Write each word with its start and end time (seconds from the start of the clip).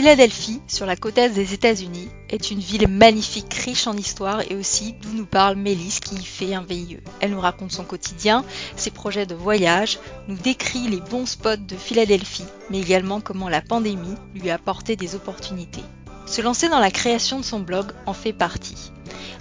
Philadelphie, 0.00 0.62
sur 0.66 0.86
la 0.86 0.96
côte 0.96 1.18
est 1.18 1.28
des 1.28 1.52
États-Unis, 1.52 2.08
est 2.30 2.50
une 2.50 2.60
ville 2.60 2.88
magnifique, 2.88 3.52
riche 3.52 3.86
en 3.86 3.94
histoire 3.94 4.40
et 4.50 4.56
aussi 4.56 4.94
d'où 4.94 5.12
nous 5.12 5.26
parle 5.26 5.56
Mélisse 5.56 6.00
qui 6.00 6.14
y 6.14 6.24
fait 6.24 6.54
un 6.54 6.62
VIE. 6.62 7.00
Elle 7.20 7.32
nous 7.32 7.40
raconte 7.40 7.72
son 7.72 7.84
quotidien, 7.84 8.42
ses 8.76 8.90
projets 8.90 9.26
de 9.26 9.34
voyage, 9.34 9.98
nous 10.26 10.38
décrit 10.38 10.88
les 10.88 11.02
bons 11.02 11.26
spots 11.26 11.56
de 11.56 11.76
Philadelphie, 11.76 12.46
mais 12.70 12.80
également 12.80 13.20
comment 13.20 13.50
la 13.50 13.60
pandémie 13.60 14.14
lui 14.34 14.48
a 14.48 14.54
apporté 14.54 14.96
des 14.96 15.16
opportunités. 15.16 15.84
Se 16.24 16.40
lancer 16.40 16.70
dans 16.70 16.80
la 16.80 16.90
création 16.90 17.38
de 17.38 17.44
son 17.44 17.60
blog 17.60 17.92
en 18.06 18.14
fait 18.14 18.32
partie. 18.32 18.92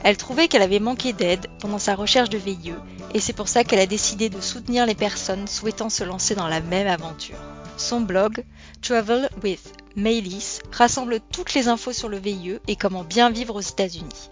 Elle 0.04 0.18
trouvait 0.18 0.50
qu'elle 0.50 0.62
avait 0.62 0.82
manqué 0.82 1.14
d'aide 1.14 1.48
pendant 1.62 1.80
sa 1.80 1.96
recherche 1.96 2.30
de 2.30 2.38
VIE 2.38 2.74
et 3.14 3.22
c'est 3.22 3.32
pour 3.32 3.48
ça 3.48 3.64
qu'elle 3.64 3.80
a 3.80 3.86
décidé 3.86 4.28
de 4.28 4.42
soutenir 4.42 4.86
les 4.86 4.94
personnes 4.94 5.48
souhaitant 5.48 5.90
se 5.90 6.04
lancer 6.04 6.36
dans 6.36 6.50
la 6.50 6.60
même 6.60 6.88
aventure. 6.88 7.38
Son 7.80 8.02
blog, 8.02 8.44
Travel 8.82 9.30
with 9.42 9.72
Maylis, 9.96 10.60
rassemble 10.72 11.22
toutes 11.32 11.54
les 11.54 11.70
infos 11.70 11.94
sur 11.94 12.10
le 12.10 12.20
VIE 12.20 12.60
et 12.68 12.76
comment 12.76 13.06
bien 13.06 13.30
vivre 13.30 13.56
aux 13.56 13.62
États-Unis. 13.62 14.30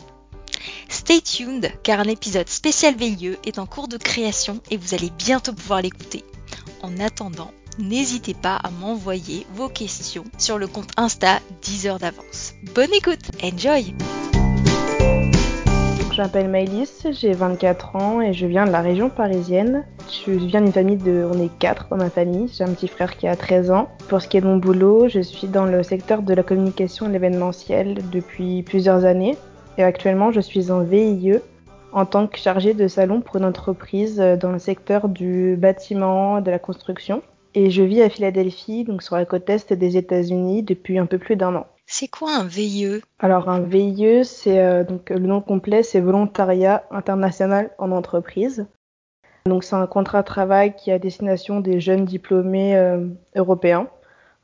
Stay 0.89 1.21
tuned 1.21 1.71
car 1.81 2.01
un 2.01 2.09
épisode 2.09 2.49
spécial 2.49 2.95
VIE 2.95 3.37
est 3.45 3.57
en 3.57 3.65
cours 3.65 3.87
de 3.87 3.97
création 3.97 4.61
et 4.69 4.75
vous 4.75 4.93
allez 4.93 5.11
bientôt 5.17 5.53
pouvoir 5.53 5.81
l'écouter. 5.81 6.25
En 6.81 6.99
attendant, 6.99 7.51
n'hésitez 7.79 8.33
pas 8.33 8.57
à 8.57 8.69
m'envoyer 8.69 9.47
vos 9.53 9.69
questions 9.69 10.25
sur 10.37 10.57
le 10.57 10.67
compte 10.67 10.91
Insta 10.97 11.39
10 11.61 11.87
heures 11.87 11.99
d'avance. 11.99 12.53
Bonne 12.75 12.93
écoute, 12.93 13.31
enjoy! 13.41 13.95
Je 16.17 16.23
m'appelle 16.23 16.49
Maëlys, 16.49 17.05
j'ai 17.11 17.31
24 17.31 17.95
ans 17.95 18.21
et 18.21 18.33
je 18.33 18.47
viens 18.47 18.65
de 18.65 18.71
la 18.71 18.81
région 18.81 19.07
parisienne. 19.07 19.85
Je 20.25 20.31
viens 20.31 20.61
d'une 20.61 20.73
famille 20.73 20.97
de. 20.97 21.29
On 21.31 21.39
est 21.39 21.55
quatre 21.59 21.89
dans 21.91 21.97
ma 21.97 22.09
famille. 22.09 22.51
J'ai 22.51 22.63
un 22.63 22.73
petit 22.73 22.87
frère 22.87 23.17
qui 23.17 23.27
a 23.27 23.35
13 23.35 23.69
ans. 23.69 23.87
Pour 24.09 24.19
ce 24.19 24.27
qui 24.27 24.37
est 24.37 24.41
de 24.41 24.47
mon 24.47 24.57
boulot, 24.57 25.07
je 25.09 25.19
suis 25.19 25.47
dans 25.47 25.65
le 25.65 25.83
secteur 25.83 26.23
de 26.23 26.33
la 26.33 26.41
communication 26.41 27.07
et 27.07 27.11
l'événementiel 27.11 27.99
depuis 28.11 28.63
plusieurs 28.63 29.05
années. 29.05 29.37
Et 29.77 29.83
actuellement, 29.83 30.31
je 30.31 30.39
suis 30.39 30.71
en 30.71 30.81
VIE 30.81 31.35
en 31.91 32.07
tant 32.07 32.25
que 32.25 32.39
chargée 32.39 32.73
de 32.73 32.87
salon 32.87 33.21
pour 33.21 33.35
une 33.35 33.45
entreprise 33.45 34.17
dans 34.17 34.51
le 34.51 34.57
secteur 34.57 35.09
du 35.09 35.55
bâtiment, 35.55 36.41
de 36.41 36.49
la 36.49 36.57
construction. 36.57 37.21
Et 37.53 37.69
je 37.69 37.83
vis 37.83 38.01
à 38.01 38.09
Philadelphie, 38.09 38.85
donc 38.85 39.03
sur 39.03 39.17
la 39.17 39.25
côte 39.25 39.47
est 39.51 39.71
des 39.73 39.97
États-Unis, 39.97 40.63
depuis 40.63 40.97
un 40.97 41.05
peu 41.05 41.19
plus 41.19 41.35
d'un 41.35 41.53
an. 41.53 41.67
C'est 41.89 42.09
quoi 42.09 42.35
un 42.35 42.45
VIE 42.45 43.01
Alors 43.17 43.47
un 43.47 43.61
VIE, 43.61 44.25
c'est 44.25 44.59
euh, 44.59 44.83
donc 44.83 45.09
le 45.09 45.19
nom 45.19 45.39
complet, 45.39 45.83
c'est 45.83 46.01
Volontariat 46.01 46.83
international 46.91 47.71
en 47.77 47.91
entreprise. 47.91 48.67
Donc 49.45 49.63
c'est 49.63 49.77
un 49.77 49.87
contrat 49.87 50.21
de 50.21 50.27
travail 50.27 50.75
qui 50.75 50.89
est 50.89 50.93
à 50.93 50.99
destination 50.99 51.61
des 51.61 51.79
jeunes 51.79 52.03
diplômés 52.03 52.75
euh, 52.75 53.07
européens 53.37 53.87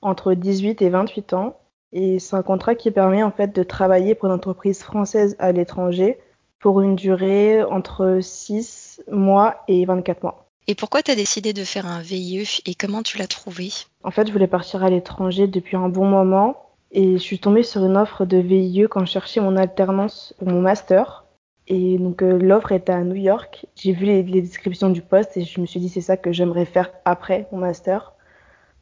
entre 0.02 0.36
18 0.36 0.82
et 0.82 0.90
28 0.90 1.34
ans. 1.34 1.60
Et 1.92 2.18
c'est 2.18 2.38
un 2.38 2.44
contrat 2.44 2.76
qui 2.76 2.92
permet 2.92 3.24
en 3.24 3.32
fait 3.32 3.54
de 3.54 3.62
travailler 3.64 4.16
pour 4.16 4.28
une 4.28 4.36
entreprise 4.36 4.82
française 4.82 5.36
à 5.38 5.52
l'étranger 5.52 6.20
pour 6.62 6.80
une 6.80 6.96
durée 6.96 7.62
entre 7.62 8.20
6 8.22 9.02
mois 9.12 9.64
et 9.68 9.84
24 9.86 10.24
mois. 10.24 10.48
Et 10.68 10.76
pourquoi 10.76 11.04
tu 11.04 11.12
as 11.12 11.16
décidé 11.16 11.52
de 11.52 11.66
faire 11.66 11.88
un 11.88 12.02
VIE 12.02 12.62
et 12.66 12.74
comment 12.74 13.04
tu 13.04 13.18
l'as 13.18 13.28
trouvé? 13.28 13.70
En 14.06 14.12
fait, 14.12 14.28
je 14.28 14.32
voulais 14.32 14.48
partir 14.48 14.82
à 14.82 14.90
l'étranger 14.90 15.48
depuis 15.48 15.76
un 15.76 15.90
bon 15.90 16.06
moment 16.06 16.63
et 16.94 17.14
je 17.14 17.18
suis 17.18 17.40
tombée 17.40 17.64
sur 17.64 17.84
une 17.84 17.98
offre 17.98 18.24
de 18.26 18.38
VIE 18.38 18.86
quand 18.90 19.02
je 19.02 19.12
cherchais 19.12 19.42
mon 19.42 19.58
alternance 19.58 20.36
mon 20.42 20.62
master. 20.62 21.26
Et 21.68 21.98
donc 21.98 22.22
euh, 22.22 22.38
l'offre 22.38 22.72
était 22.72 22.92
à 22.92 23.04
New 23.04 23.16
York. 23.16 23.66
J'ai 23.76 23.94
vu 23.94 24.06
les, 24.06 24.22
descriptions 24.24 24.90
du 24.90 25.02
poste 25.02 25.36
et 25.38 25.42
je 25.42 25.60
me 25.60 25.66
suis 25.66 25.80
dit 25.80 25.90
c'est 25.90 26.02
ça 26.02 26.18
que 26.18 26.32
j'aimerais 26.32 26.66
faire 26.66 26.92
après 27.04 27.48
mon 27.52 27.58
master. 27.58 28.14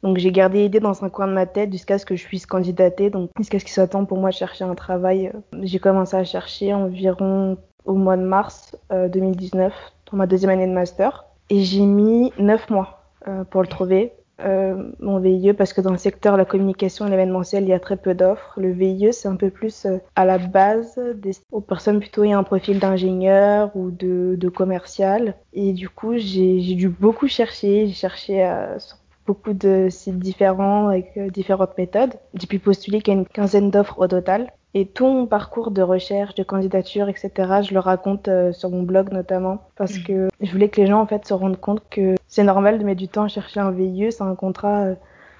Donc 0.03 0.17
j'ai 0.17 0.31
gardé 0.31 0.63
l'idée 0.63 0.79
dans 0.79 1.03
un 1.05 1.09
coin 1.09 1.27
de 1.27 1.33
ma 1.33 1.45
tête 1.45 1.71
jusqu'à 1.71 1.99
ce 1.99 2.05
que 2.05 2.15
je 2.15 2.25
puisse 2.25 2.45
candidater. 2.45 3.09
Donc 3.09 3.29
jusqu'à 3.37 3.59
ce 3.59 3.65
qu'il 3.65 3.73
soit 3.73 3.87
temps 3.87 4.03
pour 4.05 4.17
moi 4.17 4.31
de 4.31 4.35
chercher 4.35 4.65
un 4.65 4.75
travail. 4.75 5.31
J'ai 5.61 5.79
commencé 5.79 6.17
à 6.17 6.23
chercher 6.23 6.73
environ 6.73 7.57
au 7.85 7.93
mois 7.93 8.17
de 8.17 8.23
mars 8.23 8.75
2019 8.89 9.71
euh, 9.71 10.11
dans 10.11 10.17
ma 10.17 10.27
deuxième 10.27 10.51
année 10.51 10.67
de 10.67 10.73
master. 10.73 11.25
Et 11.49 11.63
j'ai 11.63 11.85
mis 11.85 12.33
neuf 12.39 12.69
mois 12.69 13.03
euh, 13.27 13.43
pour 13.45 13.61
le 13.61 13.67
trouver 13.67 14.11
euh, 14.39 14.91
mon 14.99 15.19
VIE 15.19 15.53
parce 15.53 15.73
que 15.73 15.81
dans 15.81 15.91
le 15.91 15.97
secteur 15.97 16.33
de 16.33 16.37
la 16.37 16.45
communication 16.45 17.05
et 17.05 17.09
l'événementiel, 17.09 17.63
il 17.63 17.69
y 17.69 17.73
a 17.73 17.79
très 17.79 17.97
peu 17.97 18.13
d'offres. 18.13 18.53
Le 18.57 18.71
VIE, 18.71 19.13
c'est 19.13 19.27
un 19.27 19.35
peu 19.35 19.49
plus 19.49 19.85
euh, 19.85 19.97
à 20.15 20.25
la 20.25 20.37
base 20.37 20.99
des, 21.15 21.31
aux 21.51 21.61
personnes 21.61 21.99
plutôt 21.99 22.23
ayant 22.23 22.39
un 22.39 22.43
profil 22.43 22.79
d'ingénieur 22.79 23.71
ou 23.75 23.91
de, 23.91 24.35
de, 24.37 24.49
commercial. 24.49 25.35
Et 25.53 25.73
du 25.73 25.89
coup, 25.89 26.17
j'ai 26.17 26.75
dû 26.75 26.89
beaucoup 26.89 27.27
chercher. 27.27 27.87
J'ai 27.87 27.93
cherché 27.93 28.45
euh, 28.45 28.79
sur 28.79 28.97
beaucoup 29.31 29.53
de 29.53 29.87
sites 29.89 30.19
différents 30.19 30.89
avec 30.89 31.17
différentes 31.31 31.77
méthodes. 31.77 32.13
J'ai 32.33 32.47
pu 32.47 32.59
postuler 32.59 33.01
qu'à 33.01 33.13
une 33.13 33.25
quinzaine 33.25 33.71
d'offres 33.71 33.97
au 33.99 34.07
total. 34.07 34.51
Et 34.73 34.85
tout 34.85 35.05
mon 35.05 35.25
parcours 35.25 35.71
de 35.71 35.81
recherche, 35.81 36.35
de 36.35 36.43
candidature, 36.43 37.09
etc., 37.09 37.31
je 37.61 37.73
le 37.73 37.79
raconte 37.79 38.29
euh, 38.29 38.53
sur 38.53 38.69
mon 38.69 38.83
blog 38.83 39.11
notamment, 39.11 39.59
parce 39.75 39.97
mm. 39.97 40.03
que 40.03 40.29
je 40.39 40.51
voulais 40.51 40.69
que 40.69 40.79
les 40.79 40.87
gens 40.87 41.01
en 41.01 41.05
fait 41.05 41.27
se 41.27 41.33
rendent 41.33 41.59
compte 41.59 41.81
que 41.89 42.15
c'est 42.27 42.43
normal 42.43 42.79
de 42.79 42.85
mettre 42.85 42.99
du 42.99 43.09
temps 43.09 43.23
à 43.23 43.27
chercher 43.27 43.59
un 43.59 43.71
VIE, 43.71 44.11
c'est 44.11 44.23
un 44.23 44.35
contrat 44.35 44.83
euh, 44.83 44.95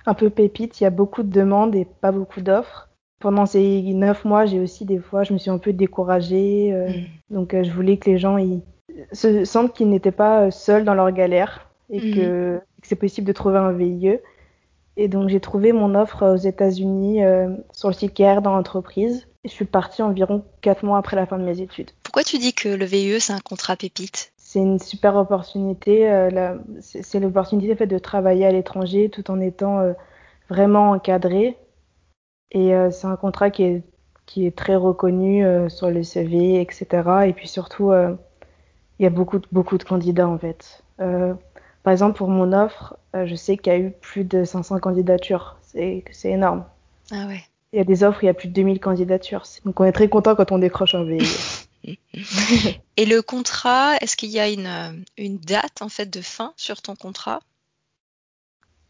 un 0.05 0.13
peu 0.13 0.29
pépite, 0.29 0.81
il 0.81 0.83
y 0.83 0.87
a 0.87 0.89
beaucoup 0.89 1.23
de 1.23 1.31
demandes 1.31 1.75
et 1.75 1.85
pas 1.85 2.11
beaucoup 2.11 2.41
d'offres. 2.41 2.89
Pendant 3.19 3.45
ces 3.45 3.81
neuf 3.93 4.25
mois, 4.25 4.45
j'ai 4.45 4.59
aussi 4.59 4.83
des 4.83 4.99
fois, 4.99 5.23
je 5.23 5.31
me 5.31 5.37
suis 5.37 5.51
un 5.51 5.59
peu 5.59 5.71
découragée, 5.71 6.73
euh, 6.73 6.89
mm. 6.89 7.35
donc 7.35 7.55
je 7.55 7.71
voulais 7.71 7.95
que 7.97 8.09
les 8.09 8.17
gens 8.17 8.37
ils 8.37 8.61
se 9.13 9.45
sentent 9.45 9.73
qu'ils 9.73 9.89
n'étaient 9.89 10.11
pas 10.11 10.51
seuls 10.51 10.83
dans 10.83 10.93
leur 10.93 11.11
galère 11.11 11.70
et 11.91 11.99
mm. 11.99 12.15
que, 12.15 12.61
que 12.81 12.87
c'est 12.87 12.95
possible 12.95 13.27
de 13.27 13.33
trouver 13.33 13.59
un 13.59 13.71
VIE. 13.71 14.17
Et 14.97 15.07
donc 15.07 15.29
j'ai 15.29 15.39
trouvé 15.39 15.71
mon 15.71 15.95
offre 15.95 16.33
aux 16.33 16.37
États-Unis 16.37 17.23
euh, 17.23 17.49
sur 17.71 17.89
le 17.89 17.93
site 17.93 18.13
KR 18.13 18.41
dans 18.41 18.53
l'entreprise. 18.53 19.27
Je 19.45 19.49
suis 19.49 19.65
partie 19.65 20.01
environ 20.01 20.43
4 20.61 20.83
mois 20.83 20.97
après 20.97 21.15
la 21.15 21.25
fin 21.25 21.37
de 21.37 21.43
mes 21.43 21.61
études. 21.61 21.91
Pourquoi 22.03 22.23
tu 22.23 22.37
dis 22.37 22.53
que 22.53 22.69
le 22.69 22.85
VIE 22.85 23.19
c'est 23.19 23.33
un 23.33 23.39
contrat 23.39 23.75
pépite? 23.75 24.33
C'est 24.37 24.59
une 24.59 24.79
super 24.79 25.15
opportunité. 25.15 26.11
Euh, 26.11 26.57
c'est 26.81 27.19
l'opportunité 27.19 27.75
fait 27.75 27.87
de 27.87 27.97
travailler 27.97 28.45
à 28.45 28.51
l'étranger 28.51 29.09
tout 29.09 29.31
en 29.31 29.39
étant 29.39 29.79
euh, 29.79 29.93
vraiment 30.49 30.91
encadré. 30.91 31.57
Et 32.53 32.73
c'est 32.91 33.07
un 33.07 33.15
contrat 33.15 33.49
qui 33.49 33.63
est, 33.63 33.81
qui 34.25 34.45
est 34.45 34.53
très 34.53 34.75
reconnu 34.75 35.41
sur 35.69 35.89
les 35.89 36.03
CV, 36.03 36.59
etc. 36.59 36.85
Et 37.25 37.31
puis 37.31 37.47
surtout, 37.47 37.93
il 37.93 39.03
y 39.03 39.05
a 39.05 39.09
beaucoup, 39.09 39.39
beaucoup 39.53 39.77
de 39.77 39.85
candidats 39.85 40.27
en 40.27 40.37
fait. 40.37 40.83
Par 41.83 41.91
exemple, 41.91 42.17
pour 42.17 42.29
mon 42.29 42.53
offre, 42.53 42.97
euh, 43.15 43.25
je 43.25 43.35
sais 43.35 43.57
qu'il 43.57 43.73
y 43.73 43.75
a 43.75 43.79
eu 43.79 43.91
plus 43.91 44.23
de 44.23 44.43
500 44.43 44.79
candidatures. 44.79 45.57
C'est 45.63 46.03
énorme. 46.25 46.65
Ah 47.11 47.25
ouais. 47.27 47.43
Il 47.73 47.77
y 47.77 47.79
a 47.79 47.85
des 47.85 48.03
offres 48.03 48.19
où 48.19 48.23
il 48.23 48.27
y 48.27 48.29
a 48.29 48.33
plus 48.33 48.49
de 48.49 48.53
2000 48.53 48.79
candidatures. 48.79 49.43
Donc 49.65 49.79
on 49.79 49.85
est 49.85 49.91
très 49.91 50.09
content 50.09 50.35
quand 50.35 50.51
on 50.51 50.59
décroche 50.59 50.93
un 50.95 51.05
VIE. 51.05 51.25
Et 52.97 53.05
le 53.05 53.21
contrat, 53.21 53.95
est-ce 54.01 54.15
qu'il 54.15 54.29
y 54.29 54.39
a 54.39 54.49
une, 54.49 54.67
euh, 54.67 54.91
une, 55.17 55.37
date 55.39 55.81
en 55.81 55.89
fait 55.89 56.05
de 56.05 56.21
fin 56.21 56.53
sur 56.57 56.81
ton 56.81 56.95
contrat? 56.95 57.39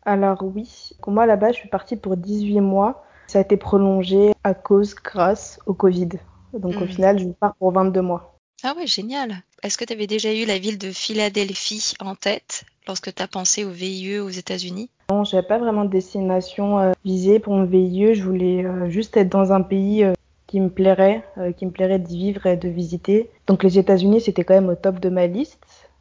Alors 0.03 0.43
oui. 0.43 0.89
Moi 1.07 1.25
là-bas, 1.25 1.51
je 1.51 1.57
suis 1.57 1.69
partie 1.69 1.95
pour 1.95 2.17
18 2.17 2.59
mois. 2.59 3.05
Ça 3.27 3.37
a 3.37 3.41
été 3.43 3.55
prolongé 3.55 4.33
à 4.43 4.53
cause 4.53 4.95
grâce 4.95 5.59
au 5.67 5.73
Covid. 5.73 6.09
Donc 6.53 6.75
au 6.75 6.85
hmm. 6.85 6.87
final, 6.87 7.19
je 7.19 7.27
pars 7.27 7.55
pour 7.55 7.71
22 7.71 8.01
mois. 8.01 8.37
Ah 8.63 8.73
ouais, 8.75 8.87
génial. 8.87 9.43
Est-ce 9.63 9.77
que 9.77 9.85
tu 9.85 9.93
avais 9.93 10.07
déjà 10.07 10.33
eu 10.33 10.45
la 10.45 10.57
ville 10.57 10.79
de 10.79 10.89
Philadelphie 10.89 11.93
en 11.99 12.15
tête 12.15 12.65
lorsque 12.87 13.13
tu 13.13 13.21
as 13.21 13.27
pensé 13.27 13.63
au 13.63 13.69
VIE 13.69 14.17
aux 14.17 14.29
États-Unis? 14.29 14.89
Non, 15.11 15.23
j'avais 15.23 15.45
pas 15.45 15.59
vraiment 15.59 15.85
de 15.85 15.91
destination 15.91 16.79
euh, 16.79 16.93
visée 17.05 17.37
pour 17.37 17.53
mon 17.53 17.65
VIE. 17.65 18.15
Je 18.15 18.23
voulais 18.23 18.65
euh, 18.65 18.89
juste 18.89 19.15
être 19.17 19.29
dans 19.29 19.53
un 19.53 19.61
pays 19.61 20.03
euh, 20.03 20.13
qui 20.47 20.59
me 20.59 20.69
plairait, 20.69 21.23
qui 21.57 21.67
me 21.67 21.71
plairait 21.71 21.99
d'y 21.99 22.17
vivre 22.17 22.47
et 22.47 22.57
de 22.57 22.69
visiter. 22.69 23.29
Donc 23.45 23.63
les 23.63 23.77
États-Unis, 23.77 24.21
c'était 24.21 24.43
quand 24.43 24.55
même 24.55 24.69
au 24.69 24.75
top 24.75 24.99
de 24.99 25.09
ma 25.09 25.27
liste. 25.27 25.59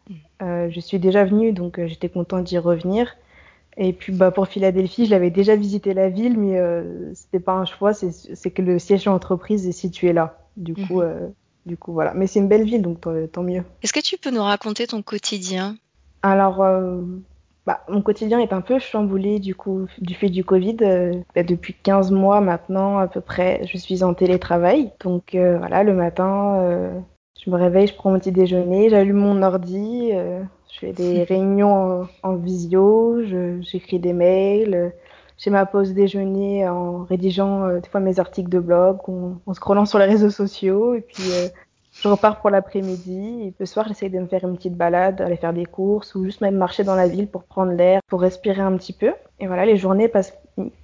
Mm. 0.09 0.71
je 0.71 0.81
suis 0.81 0.99
déjà 0.99 1.25
venue, 1.25 1.53
donc 1.53 1.79
j'étais 1.87 2.09
contente 2.09 2.45
d'y 2.45 2.59
revenir. 2.59 3.15
Et 3.77 3.93
puis 3.93 4.13
bah, 4.13 4.33
pour 4.33 4.49
Philadelphie, 4.49 5.07
je 5.07 5.11
l'avais 5.11 5.31
déjà 5.31 5.55
visité 5.55 5.95
la 5.95 6.09
ville, 6.09 6.37
mais 6.37 6.59
c'était 7.15 7.39
pas 7.39 7.53
un 7.53 7.65
choix, 7.65 7.93
c'est 7.93 8.51
que 8.51 8.63
le 8.63 8.81
siège 8.81 9.05
d'entreprise 9.05 9.69
est 9.69 9.73
situé 9.73 10.13
là. 10.13 10.39
Du 10.57 10.75
coup, 10.75 11.01
du 11.67 11.77
coup, 11.77 11.93
voilà. 11.93 12.13
Mais 12.15 12.27
c'est 12.27 12.39
une 12.39 12.49
belle 12.49 12.65
ville, 12.65 12.83
donc 12.83 13.01
tant 13.33 13.43
mieux. 13.43 13.63
Est-ce 13.83 13.93
que 13.93 14.01
tu 14.01 14.19
peux 14.19 14.31
nous 14.31 14.43
raconter 14.43 14.87
ton 14.87 15.03
quotidien? 15.03 15.77
Alors, 16.23 16.63
euh, 16.63 17.01
bah, 17.67 17.81
mon 17.89 18.03
quotidien 18.03 18.41
est 18.41 18.53
un 18.53 18.61
peu 18.61 18.79
chamboulé 18.79 19.39
du 19.39 19.55
coup 19.55 19.87
du 19.99 20.15
fait 20.15 20.29
du 20.29 20.45
Covid. 20.45 20.77
Euh, 20.83 21.15
bah, 21.35 21.43
depuis 21.43 21.75
15 21.75 22.11
mois 22.11 22.41
maintenant 22.41 22.99
à 22.99 23.09
peu 23.09 23.21
près, 23.21 23.63
je 23.67 23.77
suis 23.79 24.03
en 24.03 24.15
télétravail. 24.15 24.93
Donc 25.01 25.35
euh, 25.35 25.59
voilà, 25.59 25.83
le 25.83 25.95
matin, 25.95 27.03
je 27.43 27.51
me 27.51 27.57
réveille, 27.57 27.87
je 27.87 27.95
prends 27.95 28.11
mon 28.11 28.19
petit 28.19 28.33
déjeuner, 28.33 28.91
j'allume 28.91 29.17
mon 29.17 29.43
ordi, 29.43 30.11
je 30.13 30.79
fais 30.79 30.93
des 30.93 31.23
réunions 31.29 32.07
en, 32.23 32.35
visio, 32.37 33.23
j'écris 33.61 33.99
des 33.99 34.13
mails. 34.13 34.93
J'ai 35.43 35.51
ma 35.51 35.67
pause 35.67 35.93
déjeuner 35.95 36.69
en 36.69 37.05
rédigeant 37.05 37.81
des 37.81 37.89
fois 37.89 38.01
mes 38.01 38.21
articles 38.21 38.51
de 38.51 38.61
blog, 38.61 38.99
en, 39.09 39.41
en 39.47 39.55
scrollant 39.55 39.87
sur 39.87 39.99
les 39.99 40.05
réseaux 40.05 40.31
sociaux 40.31 40.95
et 40.95 41.01
puis 41.01 41.25
je 41.93 42.09
repars 42.09 42.41
pour 42.41 42.51
l'après-midi 42.51 43.53
le 43.59 43.67
soir, 43.67 43.87
j'essaye 43.89 44.11
de 44.11 44.19
me 44.19 44.27
faire 44.27 44.45
une 44.45 44.57
petite 44.57 44.77
balade, 44.77 45.21
aller 45.21 45.37
faire 45.37 45.53
des 45.53 45.67
courses 45.67 46.15
ou 46.15 46.25
juste 46.25 46.41
même 46.41 46.57
marcher 46.57 46.85
dans 46.85 46.95
la 46.95 47.09
ville 47.09 47.27
pour 47.27 47.45
prendre 47.45 47.73
l'air, 47.73 48.01
pour 48.07 48.21
respirer 48.21 48.61
un 48.63 48.77
petit 48.77 48.93
peu. 48.93 49.13
Et 49.39 49.47
voilà, 49.47 49.67
les 49.67 49.77
journées 49.77 50.09
passent 50.09 50.33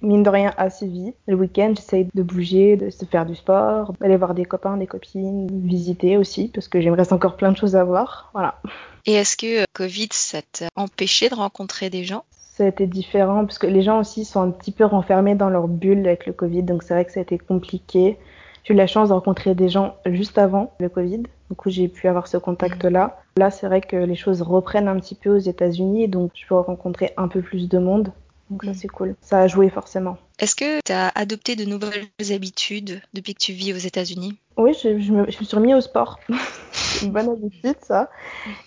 mine 0.01 0.23
de 0.23 0.29
rien 0.29 0.53
assez 0.57 0.87
vite. 0.87 1.15
Le 1.27 1.35
week-end, 1.35 1.73
j'essaye 1.75 2.07
de 2.13 2.23
bouger, 2.23 2.77
de 2.77 2.89
se 2.89 3.05
faire 3.05 3.25
du 3.25 3.35
sport, 3.35 3.93
d'aller 3.99 4.17
voir 4.17 4.33
des 4.33 4.45
copains, 4.45 4.77
des 4.77 4.87
copines, 4.87 5.47
visiter 5.65 6.17
aussi 6.17 6.49
parce 6.53 6.67
que 6.67 6.81
j'aimerais 6.81 7.11
encore 7.13 7.37
plein 7.37 7.51
de 7.51 7.57
choses 7.57 7.75
à 7.75 7.83
voir. 7.83 8.29
Voilà. 8.33 8.59
Et 9.05 9.13
est-ce 9.13 9.37
que 9.37 9.61
euh, 9.61 9.65
Covid, 9.73 10.09
ça 10.11 10.41
t'a 10.51 10.67
empêché 10.75 11.29
de 11.29 11.35
rencontrer 11.35 11.89
des 11.89 12.03
gens? 12.03 12.25
Ça 12.57 12.63
a 12.63 12.67
été 12.67 12.87
différent 12.87 13.45
parce 13.45 13.59
que 13.59 13.67
les 13.67 13.83
gens 13.83 13.99
aussi 13.99 14.25
sont 14.25 14.41
un 14.41 14.49
petit 14.49 14.71
peu 14.71 14.83
renfermés 14.83 15.35
dans 15.35 15.49
leur 15.49 15.67
bulle 15.67 16.07
avec 16.07 16.25
le 16.25 16.33
Covid, 16.33 16.63
donc 16.63 16.81
c'est 16.81 16.95
vrai 16.95 17.05
que 17.05 17.11
ça 17.11 17.19
a 17.19 17.23
été 17.23 17.37
compliqué. 17.37 18.17
J'ai 18.63 18.73
eu 18.73 18.77
la 18.77 18.87
chance 18.87 19.09
de 19.09 19.13
rencontrer 19.13 19.53
des 19.53 19.69
gens 19.69 19.95
juste 20.07 20.39
avant 20.39 20.73
le 20.79 20.89
Covid. 20.89 21.19
Du 21.19 21.55
coup, 21.55 21.69
j'ai 21.69 21.87
pu 21.87 22.07
avoir 22.07 22.27
ce 22.27 22.37
contact-là. 22.37 23.21
Là, 23.37 23.51
c'est 23.51 23.67
vrai 23.67 23.81
que 23.81 23.95
les 23.95 24.15
choses 24.15 24.41
reprennent 24.41 24.87
un 24.87 24.99
petit 24.99 25.13
peu 25.13 25.29
aux 25.35 25.37
États-Unis, 25.37 26.07
donc 26.07 26.31
je 26.33 26.47
peux 26.47 26.55
rencontrer 26.55 27.13
un 27.15 27.27
peu 27.27 27.43
plus 27.43 27.69
de 27.69 27.77
monde. 27.77 28.11
Donc 28.49 28.63
ça, 28.63 28.71
mm. 28.71 28.73
c'est 28.73 28.87
cool. 28.87 29.15
Ça 29.21 29.41
a 29.41 29.47
joué 29.47 29.69
forcément. 29.69 30.17
Est-ce 30.39 30.55
que 30.55 30.79
tu 30.83 30.91
as 30.91 31.09
adopté 31.13 31.55
de 31.55 31.65
nouvelles 31.65 32.07
habitudes 32.31 33.01
depuis 33.13 33.35
que 33.35 33.39
tu 33.39 33.53
vis 33.53 33.71
aux 33.73 33.77
États-Unis? 33.77 34.35
Oui, 34.57 34.75
je, 34.81 35.11
me, 35.11 35.29
suis 35.29 35.47
remis 35.55 35.75
au 35.75 35.81
sport. 35.81 36.19
c'est 36.97 37.05
une 37.05 37.11
bonne 37.11 37.29
habitude, 37.29 37.75
ça. 37.81 38.09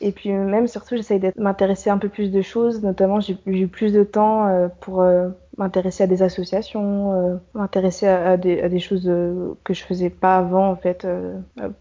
Et 0.01 0.13
puis 0.13 0.31
même, 0.31 0.67
surtout, 0.67 0.97
j'essaye 0.97 1.21
de 1.21 1.33
m'intéresser 1.37 1.91
un 1.91 1.99
peu 1.99 2.09
plus 2.09 2.31
de 2.31 2.43
choses. 2.43 2.83
Notamment, 2.83 3.21
j'ai 3.21 3.37
eu 3.47 3.69
plus 3.69 3.93
de 3.93 4.05
temps 4.05 4.47
euh, 4.47 4.69
pour 4.81 5.03
euh, 5.03 5.29
m'intéresser 5.59 6.05
à 6.05 6.07
des 6.07 6.23
associations, 6.23 7.13
euh, 7.13 7.37
m'intéresser 7.55 8.07
à, 8.07 8.37
des, 8.37 8.79
choses 8.79 9.11
que 9.65 9.75
je 9.75 9.83
faisais 9.83 10.11
pas 10.11 10.37
avant, 10.37 10.71
en 10.71 10.77
fait. 10.77 11.07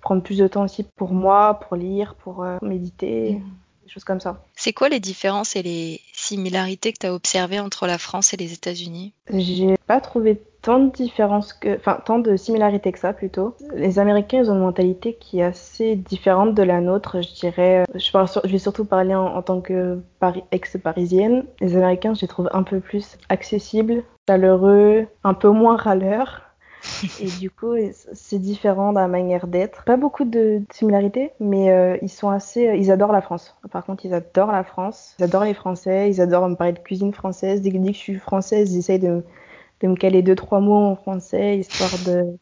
prendre 0.01 0.21
plus 0.21 0.37
de 0.37 0.47
temps 0.47 0.63
aussi 0.63 0.83
pour 0.83 1.13
moi, 1.13 1.59
pour 1.61 1.77
lire, 1.77 2.15
pour 2.15 2.45
méditer. 2.61 3.35
Mm 3.35 3.43
choses 3.89 4.03
comme 4.03 4.19
ça. 4.19 4.43
C'est 4.55 4.73
quoi 4.73 4.87
les 4.89 4.99
différences 4.99 5.55
et 5.55 5.63
les 5.63 6.01
similarités 6.13 6.93
que 6.93 6.99
tu 6.99 7.07
as 7.07 7.13
observées 7.13 7.59
entre 7.59 7.87
la 7.87 7.97
France 7.97 8.33
et 8.33 8.37
les 8.37 8.53
États-Unis? 8.53 9.13
J'ai 9.33 9.75
pas 9.87 9.99
trouvé 9.99 10.41
tant 10.61 10.79
de 10.79 10.91
différences 10.91 11.53
que, 11.53 11.75
enfin, 11.75 11.99
tant 12.05 12.19
de 12.19 12.35
similarités 12.35 12.91
que 12.91 12.99
ça 12.99 13.13
plutôt. 13.13 13.55
Les 13.73 13.99
Américains, 13.99 14.39
ils 14.39 14.51
ont 14.51 14.55
une 14.55 14.61
mentalité 14.61 15.13
qui 15.13 15.39
est 15.39 15.43
assez 15.43 15.95
différente 15.95 16.53
de 16.53 16.63
la 16.63 16.81
nôtre, 16.81 17.21
je 17.21 17.33
dirais. 17.33 17.85
Je, 17.95 18.11
parle 18.11 18.27
je 18.43 18.51
vais 18.51 18.57
surtout 18.57 18.85
parler 18.85 19.15
en, 19.15 19.41
tant 19.41 19.61
que 19.61 19.99
ex-parisienne. 20.51 21.45
Les 21.61 21.75
Américains, 21.75 22.13
je 22.13 22.21
les 22.21 22.27
trouve 22.27 22.49
un 22.53 22.63
peu 22.63 22.79
plus 22.79 23.17
accessibles, 23.29 24.03
chaleureux, 24.27 25.07
un 25.23 25.33
peu 25.33 25.49
moins 25.49 25.77
râleurs. 25.77 26.41
et 27.19 27.27
du 27.39 27.51
coup, 27.51 27.73
c'est 28.13 28.39
différent 28.39 28.93
dans 28.93 29.01
la 29.01 29.09
manière 29.09 29.47
d'être. 29.47 29.83
Pas 29.83 29.97
beaucoup 29.97 30.23
de 30.23 30.61
similarités, 30.71 31.31
mais 31.39 31.71
euh, 31.71 31.97
ils 32.01 32.09
sont 32.09 32.29
assez. 32.29 32.69
Euh, 32.69 32.75
ils 32.75 32.89
adorent 32.89 33.11
la 33.11 33.21
France. 33.21 33.57
Par 33.69 33.85
contre, 33.85 34.05
ils 34.05 34.13
adorent 34.13 34.51
la 34.51 34.63
France. 34.63 35.15
Ils 35.19 35.25
adorent 35.25 35.43
les 35.43 35.53
Français. 35.53 36.09
Ils 36.09 36.21
adorent 36.21 36.47
me 36.47 36.55
parler 36.55 36.73
de 36.73 36.79
cuisine 36.79 37.13
française. 37.13 37.61
Dès 37.61 37.71
que 37.71 37.85
je 37.85 37.91
suis 37.91 38.15
française, 38.15 38.73
ils 38.73 38.79
essayent 38.79 38.99
de, 38.99 39.23
de 39.81 39.87
me 39.87 39.95
caler 39.95 40.21
deux 40.21 40.35
trois 40.35 40.59
mots 40.59 40.75
en 40.75 40.95
français, 40.95 41.57
histoire 41.57 41.91
de. 42.05 42.37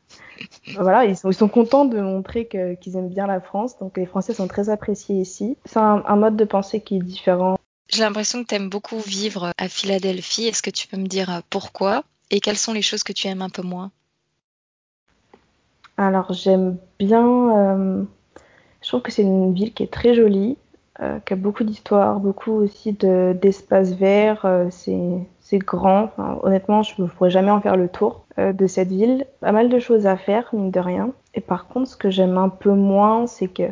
Voilà, 0.75 1.05
ils 1.05 1.17
sont, 1.17 1.29
ils 1.29 1.35
sont 1.35 1.47
contents 1.47 1.85
de 1.85 1.99
montrer 1.99 2.47
qu'ils 2.47 2.95
aiment 2.95 3.09
bien 3.09 3.27
la 3.27 3.41
France. 3.41 3.77
Donc 3.79 3.97
les 3.97 4.05
Français 4.05 4.33
sont 4.33 4.47
très 4.47 4.69
appréciés 4.69 5.15
ici. 5.15 5.57
C'est 5.65 5.79
un, 5.79 6.03
un 6.05 6.15
mode 6.15 6.35
de 6.35 6.45
pensée 6.45 6.81
qui 6.81 6.97
est 6.97 7.03
différent. 7.03 7.57
J'ai 7.89 8.03
l'impression 8.03 8.43
que 8.43 8.47
tu 8.47 8.55
aimes 8.55 8.69
beaucoup 8.69 8.99
vivre 8.99 9.51
à 9.57 9.67
Philadelphie. 9.69 10.45
Est-ce 10.45 10.61
que 10.61 10.69
tu 10.69 10.87
peux 10.87 10.97
me 10.97 11.07
dire 11.07 11.41
pourquoi 11.49 12.03
et 12.29 12.39
quelles 12.39 12.57
sont 12.57 12.73
les 12.73 12.81
choses 12.81 13.03
que 13.03 13.13
tu 13.13 13.27
aimes 13.27 13.41
un 13.41 13.49
peu 13.49 13.61
moins? 13.61 13.91
Alors 15.95 16.31
j'aime 16.33 16.77
bien, 16.99 17.25
euh, 17.57 18.03
je 18.83 18.87
trouve 18.87 19.01
que 19.01 19.11
c'est 19.11 19.23
une 19.23 19.53
ville 19.53 19.73
qui 19.73 19.81
est 19.81 19.91
très 19.91 20.13
jolie, 20.13 20.55
euh, 20.99 21.19
qui 21.21 21.33
a 21.33 21.35
beaucoup 21.35 21.63
d'histoire, 21.63 22.19
beaucoup 22.19 22.51
aussi 22.51 22.93
d'espaces 22.93 23.93
verts, 23.93 24.45
euh, 24.45 24.67
c'est 24.69 25.09
grand. 25.55 26.09
honnêtement, 26.43 26.83
je 26.83 27.01
ne 27.01 27.07
pourrais 27.07 27.29
jamais 27.29 27.51
en 27.51 27.61
faire 27.61 27.77
le 27.77 27.87
tour 27.87 28.25
de 28.37 28.67
cette 28.67 28.89
ville. 28.89 29.25
Pas 29.39 29.51
mal 29.51 29.69
de 29.69 29.79
choses 29.79 30.05
à 30.05 30.17
faire, 30.17 30.49
mine 30.53 30.71
de 30.71 30.79
rien. 30.79 31.11
Et 31.33 31.41
par 31.41 31.67
contre, 31.67 31.87
ce 31.87 31.97
que 31.97 32.09
j'aime 32.09 32.37
un 32.37 32.49
peu 32.49 32.71
moins, 32.71 33.27
c'est 33.27 33.47
que 33.47 33.63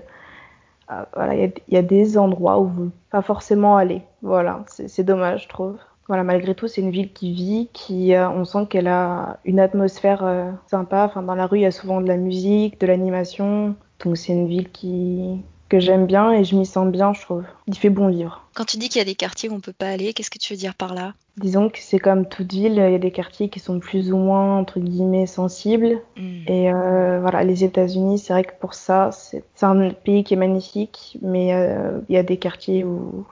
voilà, 1.15 1.35
il 1.35 1.53
y, 1.67 1.77
a 1.77 1.81
des 1.81 2.17
endroits 2.17 2.59
où 2.59 2.67
vous 2.67 2.91
pas 3.11 3.21
forcément 3.21 3.77
aller. 3.77 4.01
Voilà, 4.21 4.63
c'est 4.67 5.03
dommage, 5.03 5.43
je 5.43 5.49
trouve. 5.49 5.77
Voilà, 6.07 6.23
malgré 6.23 6.53
tout, 6.53 6.67
c'est 6.67 6.81
une 6.81 6.91
ville 6.91 7.11
qui 7.13 7.33
vit, 7.33 7.69
qui, 7.73 8.13
euh, 8.13 8.29
on 8.29 8.45
sent 8.45 8.67
qu'elle 8.69 8.87
a 8.87 9.39
une 9.43 9.59
atmosphère 9.59 10.23
euh, 10.23 10.51
sympa. 10.67 11.11
Dans 11.15 11.33
la 11.33 11.47
rue, 11.47 11.57
il 11.57 11.61
y 11.61 11.65
a 11.65 11.71
souvent 11.71 11.99
de 11.99 12.07
la 12.07 12.17
musique, 12.17 12.79
de 12.79 12.85
l'animation. 12.85 13.75
Donc, 14.03 14.15
c'est 14.15 14.33
une 14.33 14.47
ville 14.47 14.71
qui 14.71 15.43
que 15.69 15.79
j'aime 15.79 16.05
bien 16.05 16.31
et 16.31 16.43
je 16.43 16.55
m'y 16.55 16.65
sens 16.65 16.87
bien, 16.91 17.13
je 17.13 17.21
trouve. 17.21 17.43
Il 17.67 17.75
fait 17.75 17.89
bon 17.89 18.09
vivre. 18.09 18.43
Quand 18.53 18.65
tu 18.65 18.77
dis 18.77 18.89
qu'il 18.89 18.99
y 18.99 19.01
a 19.01 19.05
des 19.05 19.15
quartiers 19.15 19.49
où 19.49 19.53
on 19.53 19.59
peut 19.59 19.73
pas 19.73 19.89
aller, 19.89 20.13
qu'est-ce 20.13 20.29
que 20.29 20.37
tu 20.37 20.53
veux 20.53 20.57
dire 20.57 20.75
par 20.75 20.93
là? 20.93 21.13
Disons 21.37 21.69
que 21.69 21.79
c'est 21.79 21.99
comme 21.99 22.27
toute 22.27 22.53
ville, 22.53 22.73
il 22.73 22.91
y 22.91 22.95
a 22.95 22.99
des 22.99 23.11
quartiers 23.11 23.49
qui 23.49 23.59
sont 23.59 23.79
plus 23.79 24.11
ou 24.11 24.17
moins 24.17 24.57
entre 24.57 24.79
guillemets 24.79 25.25
sensibles. 25.25 26.01
Hmm. 26.17 26.43
Et 26.47 26.71
euh, 26.71 27.19
voilà, 27.19 27.43
les 27.43 27.63
États-Unis, 27.63 28.19
c'est 28.19 28.33
vrai 28.33 28.43
que 28.43 28.53
pour 28.59 28.73
ça, 28.73 29.09
c'est 29.11 29.43
un 29.61 29.89
pays 29.89 30.23
qui 30.23 30.35
est 30.35 30.37
magnifique, 30.37 31.17
mais 31.21 31.47
il 32.09 32.13
y 32.13 32.17
a 32.17 32.23
des 32.23 32.37
quartiers 32.37 32.83
où 32.83 33.25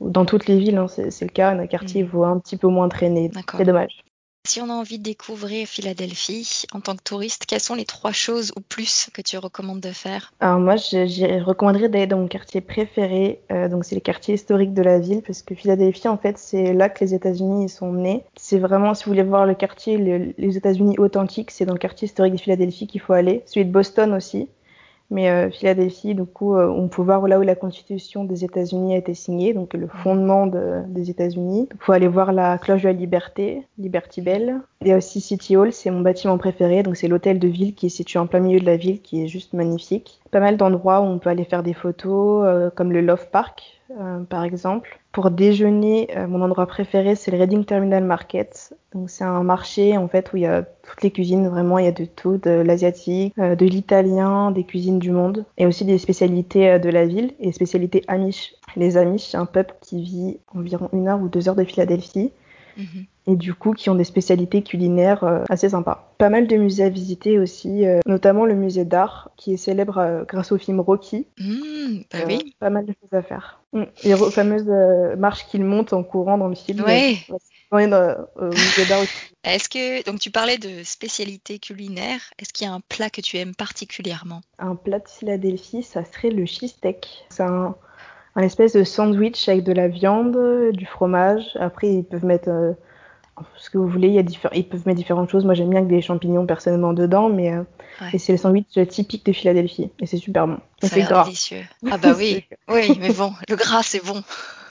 dans 0.00 0.24
toutes 0.24 0.46
les 0.46 0.58
villes, 0.58 0.78
hein, 0.78 0.86
c'est 0.88 1.20
le 1.22 1.28
cas. 1.28 1.50
Un 1.50 1.66
quartier 1.66 2.02
mm. 2.02 2.06
vaut 2.06 2.24
un 2.24 2.38
petit 2.38 2.56
peu 2.56 2.68
moins 2.68 2.88
traîner. 2.88 3.30
C'est 3.56 3.64
dommage. 3.64 4.02
Si 4.44 4.60
on 4.60 4.70
a 4.70 4.72
envie 4.72 4.98
de 4.98 5.02
découvrir 5.02 5.68
Philadelphie 5.68 6.64
en 6.72 6.80
tant 6.80 6.96
que 6.96 7.02
touriste, 7.02 7.44
quelles 7.46 7.60
sont 7.60 7.74
les 7.74 7.84
trois 7.84 8.12
choses 8.12 8.52
ou 8.56 8.60
plus 8.60 9.10
que 9.12 9.20
tu 9.20 9.36
recommandes 9.36 9.80
de 9.80 9.92
faire? 9.92 10.32
Alors 10.40 10.58
moi, 10.58 10.76
je, 10.76 11.42
recommanderais 11.44 11.90
d'aller 11.90 12.06
dans 12.06 12.18
mon 12.18 12.26
quartier 12.26 12.62
préféré. 12.62 13.42
Euh, 13.52 13.68
donc 13.68 13.84
c'est 13.84 13.94
le 13.94 14.00
quartier 14.00 14.34
historique 14.34 14.72
de 14.72 14.82
la 14.82 14.98
ville, 14.98 15.22
parce 15.22 15.42
que 15.42 15.54
Philadelphie, 15.54 16.08
en 16.08 16.16
fait, 16.16 16.38
c'est 16.38 16.72
là 16.72 16.88
que 16.88 17.04
les 17.04 17.12
États-Unis 17.12 17.68
sont 17.68 17.92
nés. 17.92 18.24
C'est 18.34 18.58
vraiment, 18.58 18.94
si 18.94 19.04
vous 19.04 19.10
voulez 19.10 19.22
voir 19.22 19.44
le 19.44 19.54
quartier, 19.54 19.98
les 19.98 20.56
États-Unis 20.56 20.98
authentiques, 20.98 21.50
c'est 21.50 21.66
dans 21.66 21.74
le 21.74 21.78
quartier 21.78 22.06
historique 22.06 22.34
de 22.34 22.40
Philadelphie 22.40 22.86
qu'il 22.86 23.02
faut 23.02 23.12
aller. 23.12 23.42
Celui 23.44 23.66
de 23.66 23.72
Boston 23.72 24.14
aussi. 24.14 24.48
Mais 25.10 25.28
euh, 25.28 25.50
Philadelphie, 25.50 26.14
du 26.14 26.24
coup, 26.24 26.54
euh, 26.54 26.68
on 26.68 26.88
peut 26.88 27.02
voir 27.02 27.26
là 27.26 27.38
où 27.38 27.42
la 27.42 27.56
Constitution 27.56 28.24
des 28.24 28.44
États-Unis 28.44 28.94
a 28.94 28.98
été 28.98 29.14
signée, 29.14 29.52
donc 29.52 29.74
le 29.74 29.88
fondement 29.88 30.46
des 30.46 31.10
États-Unis. 31.10 31.68
Il 31.72 31.76
faut 31.80 31.92
aller 31.92 32.06
voir 32.06 32.32
la 32.32 32.58
cloche 32.58 32.82
de 32.82 32.88
la 32.88 32.92
liberté, 32.92 33.66
Liberty 33.78 34.22
Bell. 34.22 34.60
Il 34.82 34.88
y 34.88 34.92
a 34.92 34.96
aussi 34.96 35.20
City 35.20 35.56
Hall, 35.56 35.72
c'est 35.72 35.90
mon 35.90 36.00
bâtiment 36.00 36.38
préféré, 36.38 36.82
donc 36.82 36.96
c'est 36.96 37.08
l'hôtel 37.08 37.38
de 37.38 37.48
ville 37.48 37.74
qui 37.74 37.86
est 37.86 37.90
situé 37.90 38.18
en 38.18 38.26
plein 38.26 38.40
milieu 38.40 38.60
de 38.60 38.66
la 38.66 38.76
ville, 38.76 39.00
qui 39.02 39.24
est 39.24 39.26
juste 39.26 39.52
magnifique. 39.52 40.20
Pas 40.30 40.40
mal 40.40 40.56
d'endroits 40.56 41.00
où 41.00 41.04
on 41.04 41.18
peut 41.18 41.30
aller 41.30 41.44
faire 41.44 41.64
des 41.64 41.74
photos, 41.74 42.44
euh, 42.46 42.70
comme 42.70 42.92
le 42.92 43.00
Love 43.00 43.28
Park, 43.30 43.79
euh, 43.98 44.20
par 44.24 44.44
exemple. 44.44 45.00
Pour 45.12 45.30
déjeuner, 45.30 46.08
euh, 46.16 46.28
mon 46.28 46.40
endroit 46.42 46.66
préféré, 46.66 47.16
c'est 47.16 47.30
le 47.30 47.38
Reading 47.38 47.64
Terminal 47.64 48.04
Market. 48.04 48.74
Donc 48.92 49.10
c'est 49.10 49.24
un 49.24 49.42
marché 49.42 49.96
en 49.96 50.06
fait 50.06 50.32
où 50.32 50.36
il 50.36 50.42
y 50.42 50.46
a 50.46 50.62
toutes 50.62 51.02
les 51.02 51.10
cuisines, 51.10 51.48
vraiment 51.48 51.78
il 51.78 51.84
y 51.84 51.88
a 51.88 51.92
de 51.92 52.04
tout, 52.04 52.36
de 52.38 52.50
l'asiatique, 52.50 53.34
euh, 53.38 53.56
de 53.56 53.66
l'italien, 53.66 54.52
des 54.52 54.64
cuisines 54.64 54.98
du 54.98 55.10
monde, 55.10 55.44
et 55.58 55.66
aussi 55.66 55.84
des 55.84 55.98
spécialités 55.98 56.78
de 56.78 56.88
la 56.88 57.06
ville 57.06 57.34
et 57.40 57.52
spécialités 57.52 58.04
amish. 58.06 58.54
Les 58.76 58.96
amish, 58.96 59.22
c'est 59.22 59.36
un 59.36 59.46
peuple 59.46 59.74
qui 59.80 60.02
vit 60.02 60.38
environ 60.54 60.88
une 60.92 61.08
heure 61.08 61.20
ou 61.20 61.28
deux 61.28 61.48
heures 61.48 61.56
de 61.56 61.64
Philadelphie. 61.64 62.32
Mhm 62.76 63.06
et 63.26 63.36
du 63.36 63.54
coup 63.54 63.72
qui 63.72 63.90
ont 63.90 63.94
des 63.94 64.04
spécialités 64.04 64.62
culinaires 64.62 65.24
euh, 65.24 65.44
assez 65.48 65.68
sympas. 65.68 66.14
Pas 66.18 66.30
mal 66.30 66.46
de 66.46 66.56
musées 66.56 66.84
à 66.84 66.88
visiter 66.88 67.38
aussi, 67.38 67.86
euh, 67.86 68.00
notamment 68.06 68.44
le 68.44 68.54
musée 68.54 68.84
d'art 68.84 69.30
qui 69.36 69.54
est 69.54 69.56
célèbre 69.56 69.98
euh, 69.98 70.24
grâce 70.24 70.52
au 70.52 70.58
film 70.58 70.80
Rocky. 70.80 71.26
Mmh, 71.38 72.00
bah 72.12 72.18
oui. 72.26 72.54
Pas 72.58 72.70
mal 72.70 72.86
de 72.86 72.92
choses 72.92 73.12
à 73.12 73.22
faire. 73.22 73.62
Mmh. 73.72 73.84
Les 74.04 74.16
fameuses 74.16 75.16
marches 75.18 75.46
qu'il 75.46 75.64
monte 75.64 75.92
en 75.92 76.02
courant 76.02 76.38
dans 76.38 76.48
le 76.48 76.54
film. 76.54 76.82
Oui. 76.86 77.24
musée 77.72 78.86
d'art 78.88 79.00
aussi. 79.00 79.34
Est-ce 79.44 79.68
que 79.68 80.04
donc 80.04 80.18
tu 80.18 80.30
parlais 80.30 80.58
de 80.58 80.82
spécialités 80.82 81.58
culinaires 81.58 82.32
Est-ce 82.38 82.52
qu'il 82.52 82.66
y 82.66 82.70
a 82.70 82.72
un 82.74 82.80
plat 82.80 83.10
que 83.10 83.20
tu 83.20 83.36
aimes 83.36 83.54
particulièrement? 83.54 84.40
Un 84.58 84.76
plat 84.76 84.98
de 84.98 85.08
Philadelphie, 85.08 85.82
ça 85.82 86.04
serait 86.04 86.30
le 86.30 86.44
cheesesteak. 86.46 87.06
C'est 87.30 87.42
un, 87.42 87.74
un 88.34 88.42
espèce 88.42 88.74
de 88.74 88.84
sandwich 88.84 89.48
avec 89.48 89.64
de 89.64 89.72
la 89.72 89.88
viande, 89.88 90.72
du 90.72 90.84
fromage. 90.84 91.44
Après, 91.54 91.90
ils 91.90 92.04
peuvent 92.04 92.24
mettre 92.24 92.50
ce 93.56 93.70
que 93.70 93.78
vous 93.78 93.88
voulez. 93.88 94.08
Il 94.08 94.14
y 94.14 94.18
a 94.18 94.22
ils 94.54 94.68
peuvent 94.68 94.86
mettre 94.86 94.98
différentes 94.98 95.30
choses. 95.30 95.44
Moi, 95.44 95.54
j'aime 95.54 95.70
bien 95.70 95.82
que 95.82 95.88
des 95.88 96.00
champignons 96.00 96.46
personnellement 96.46 96.92
dedans, 96.92 97.28
mais 97.28 97.52
euh, 97.52 97.64
c'est 98.18 98.32
le 98.32 98.38
sandwich 98.38 98.78
typique 98.88 99.24
de 99.26 99.32
Philadelphie 99.32 99.90
et 100.00 100.06
c'est 100.06 100.16
super 100.16 100.46
bon. 100.46 100.58
C'est 100.82 101.06
délicieux. 101.06 101.62
Ah 101.90 101.98
bah 101.98 102.14
oui, 102.16 102.44
oui, 102.68 102.96
mais 103.00 103.12
bon, 103.12 103.32
le 103.48 103.56
gras 103.56 103.82
c'est 103.82 104.04
bon. 104.04 104.22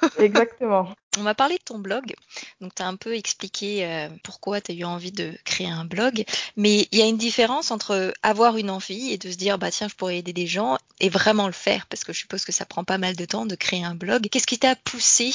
Exactement. 0.19 0.89
On 1.17 1.23
m'a 1.23 1.35
parlé 1.35 1.55
de 1.55 1.63
ton 1.63 1.79
blog, 1.79 2.13
donc 2.61 2.75
tu 2.75 2.83
as 2.83 2.87
un 2.87 2.95
peu 2.95 3.15
expliqué 3.15 3.85
euh, 3.85 4.07
pourquoi 4.23 4.61
tu 4.61 4.71
as 4.71 4.75
eu 4.75 4.83
envie 4.83 5.11
de 5.11 5.33
créer 5.43 5.67
un 5.67 5.83
blog, 5.83 6.23
mais 6.55 6.87
il 6.91 6.99
y 6.99 7.01
a 7.01 7.07
une 7.07 7.17
différence 7.17 7.71
entre 7.71 8.13
avoir 8.23 8.57
une 8.57 8.69
envie 8.69 9.11
et 9.11 9.17
de 9.17 9.29
se 9.29 9.35
dire 9.35 9.57
bah 9.57 9.71
tiens 9.71 9.87
je 9.87 9.95
pourrais 9.95 10.19
aider 10.19 10.33
des 10.33 10.47
gens 10.47 10.77
et 10.99 11.09
vraiment 11.09 11.47
le 11.47 11.53
faire 11.53 11.87
parce 11.87 12.03
que 12.03 12.13
je 12.13 12.19
suppose 12.19 12.45
que 12.45 12.51
ça 12.51 12.65
prend 12.65 12.83
pas 12.83 12.97
mal 12.97 13.15
de 13.15 13.25
temps 13.25 13.45
de 13.45 13.55
créer 13.55 13.83
un 13.83 13.95
blog. 13.95 14.27
Qu'est-ce 14.29 14.47
qui 14.47 14.59
t'a 14.59 14.75
poussé 14.75 15.31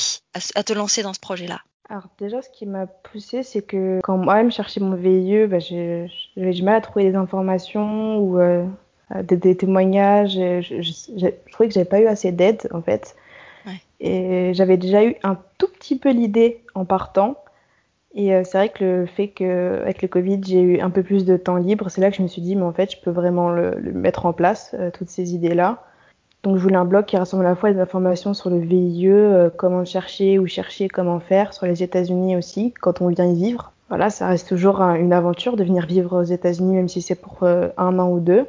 à, 0.54 0.62
te 0.62 0.72
lancer 0.72 1.02
dans 1.02 1.12
ce 1.12 1.20
projet-là? 1.20 1.60
Alors 1.88 2.08
déjà, 2.18 2.40
ce 2.40 2.48
qui 2.48 2.64
m'a 2.64 2.86
poussé, 2.86 3.42
c'est 3.42 3.60
que 3.62 4.00
quand 4.02 4.16
moi-même 4.16 4.50
cherchais 4.50 4.80
mon 4.80 4.96
VIE, 4.96 5.46
bah, 5.46 5.58
j'avais 5.58 6.52
du 6.52 6.62
mal 6.62 6.76
à 6.76 6.80
trouver 6.80 7.10
des 7.10 7.16
informations 7.16 8.18
ou 8.18 8.38
euh, 8.38 8.64
des, 9.22 9.56
témoignages. 9.56 10.32
Je, 10.32 10.60
je, 10.62 10.80
je, 10.80 11.26
je 11.46 11.52
trouvais 11.52 11.68
que 11.68 11.74
j'avais 11.74 11.88
pas 11.88 12.00
eu 12.00 12.06
assez 12.06 12.32
d'aide 12.32 12.68
en 12.72 12.80
fait. 12.80 13.14
Et 14.00 14.52
j'avais 14.54 14.76
déjà 14.76 15.04
eu 15.04 15.14
un 15.22 15.38
tout 15.56 15.68
petit 15.68 15.98
peu 15.98 16.10
l'idée 16.10 16.62
en 16.74 16.84
partant. 16.84 17.36
Et 18.14 18.34
euh, 18.34 18.42
c'est 18.44 18.58
vrai 18.58 18.68
que 18.68 18.84
le 18.84 19.06
fait 19.06 19.28
qu'avec 19.28 20.02
le 20.02 20.08
Covid, 20.08 20.40
j'ai 20.44 20.60
eu 20.60 20.80
un 20.80 20.90
peu 20.90 21.02
plus 21.02 21.24
de 21.24 21.36
temps 21.36 21.56
libre, 21.56 21.88
c'est 21.88 22.00
là 22.00 22.10
que 22.10 22.16
je 22.16 22.22
me 22.22 22.28
suis 22.28 22.42
dit, 22.42 22.54
mais 22.54 22.62
en 22.62 22.72
fait, 22.72 22.92
je 22.92 23.00
peux 23.00 23.10
vraiment 23.10 23.50
le, 23.50 23.74
mettre 23.92 24.26
en 24.26 24.32
place, 24.32 24.74
euh, 24.78 24.90
toutes 24.90 25.08
ces 25.08 25.34
idées-là. 25.34 25.82
Donc, 26.44 26.58
je 26.58 26.62
voulais 26.62 26.76
un 26.76 26.84
blog 26.84 27.06
qui 27.06 27.16
rassemble 27.16 27.44
à 27.46 27.48
la 27.48 27.56
fois 27.56 27.72
des 27.72 27.80
informations 27.80 28.34
sur 28.34 28.50
le 28.50 28.58
VIE, 28.58 29.08
euh, 29.08 29.48
comment 29.56 29.84
chercher 29.84 30.38
ou 30.38 30.46
chercher 30.46 30.88
comment 30.88 31.18
faire, 31.18 31.54
sur 31.54 31.66
les 31.66 31.82
États-Unis 31.82 32.36
aussi, 32.36 32.72
quand 32.80 33.00
on 33.00 33.08
vient 33.08 33.24
y 33.24 33.34
vivre. 33.34 33.72
Voilà, 33.88 34.10
ça 34.10 34.28
reste 34.28 34.48
toujours 34.48 34.80
une 34.80 35.12
aventure 35.12 35.56
de 35.56 35.64
venir 35.64 35.86
vivre 35.86 36.20
aux 36.20 36.24
États-Unis, 36.24 36.74
même 36.74 36.88
si 36.88 37.00
c'est 37.02 37.14
pour 37.14 37.42
un 37.42 37.98
an 37.98 38.10
ou 38.10 38.20
deux. 38.20 38.46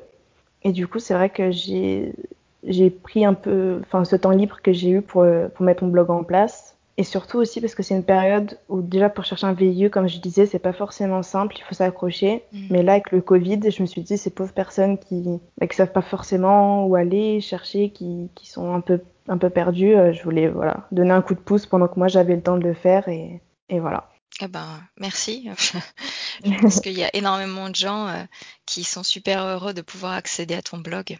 Et 0.63 0.71
du 0.71 0.87
coup, 0.87 0.99
c'est 0.99 1.13
vrai 1.13 1.29
que 1.29 1.51
j'ai 1.51 2.89
pris 2.89 3.25
un 3.25 3.33
peu, 3.33 3.79
enfin, 3.81 4.03
ce 4.05 4.15
temps 4.15 4.31
libre 4.31 4.57
que 4.61 4.73
j'ai 4.73 4.89
eu 4.89 5.01
pour, 5.01 5.25
pour 5.53 5.65
mettre 5.65 5.83
mon 5.83 5.89
blog 5.89 6.09
en 6.09 6.23
place. 6.23 6.74
Et 6.97 7.03
surtout 7.03 7.39
aussi 7.39 7.59
parce 7.59 7.75
que 7.75 7.83
c'est 7.83 7.95
une 7.95 8.05
période 8.05 8.57
où 8.69 8.81
déjà 8.81 9.09
pour 9.09 9.25
chercher 9.25 9.47
un 9.47 9.53
VIE, 9.53 9.89
comme 9.89 10.07
je 10.07 10.19
disais, 10.19 10.45
c'est 10.45 10.59
pas 10.59 10.71
forcément 10.71 11.23
simple, 11.23 11.55
il 11.57 11.63
faut 11.63 11.75
s'accrocher. 11.75 12.43
Mm. 12.53 12.67
Mais 12.69 12.83
là, 12.83 12.93
avec 12.93 13.11
le 13.11 13.21
Covid, 13.21 13.59
je 13.69 13.81
me 13.81 13.87
suis 13.87 14.01
dit, 14.01 14.17
ces 14.17 14.29
pauvres 14.29 14.53
personnes 14.53 14.97
qui, 14.97 15.41
bah, 15.59 15.67
qui 15.67 15.75
savent 15.75 15.91
pas 15.91 16.01
forcément 16.01 16.85
où 16.85 16.95
aller 16.95 17.41
chercher, 17.41 17.89
qui, 17.89 18.29
qui 18.33 18.49
sont 18.49 18.73
un 18.73 18.79
peu, 18.79 19.01
un 19.27 19.37
peu 19.37 19.49
perdues, 19.49 19.95
euh, 19.95 20.13
je 20.13 20.23
voulais, 20.23 20.47
voilà, 20.47 20.87
donner 20.91 21.11
un 21.11 21.21
coup 21.21 21.35
de 21.35 21.39
pouce 21.39 21.65
pendant 21.65 21.89
que 21.89 21.99
moi 21.99 22.07
j'avais 22.07 22.35
le 22.35 22.41
temps 22.41 22.57
de 22.57 22.63
le 22.63 22.73
faire 22.73 23.09
et, 23.09 23.41
et 23.67 23.79
voilà. 23.81 24.09
Eh 24.41 24.47
ben, 24.47 24.81
merci. 24.97 25.49
je 26.45 26.61
pense 26.61 26.79
qu'il 26.79 26.97
y 26.97 27.03
a 27.03 27.09
énormément 27.13 27.69
de 27.69 27.75
gens 27.75 28.07
euh, 28.07 28.23
qui 28.65 28.85
sont 28.85 29.03
super 29.03 29.43
heureux 29.43 29.73
de 29.73 29.81
pouvoir 29.81 30.13
accéder 30.13 30.55
à 30.55 30.61
ton 30.61 30.77
blog. 30.77 31.17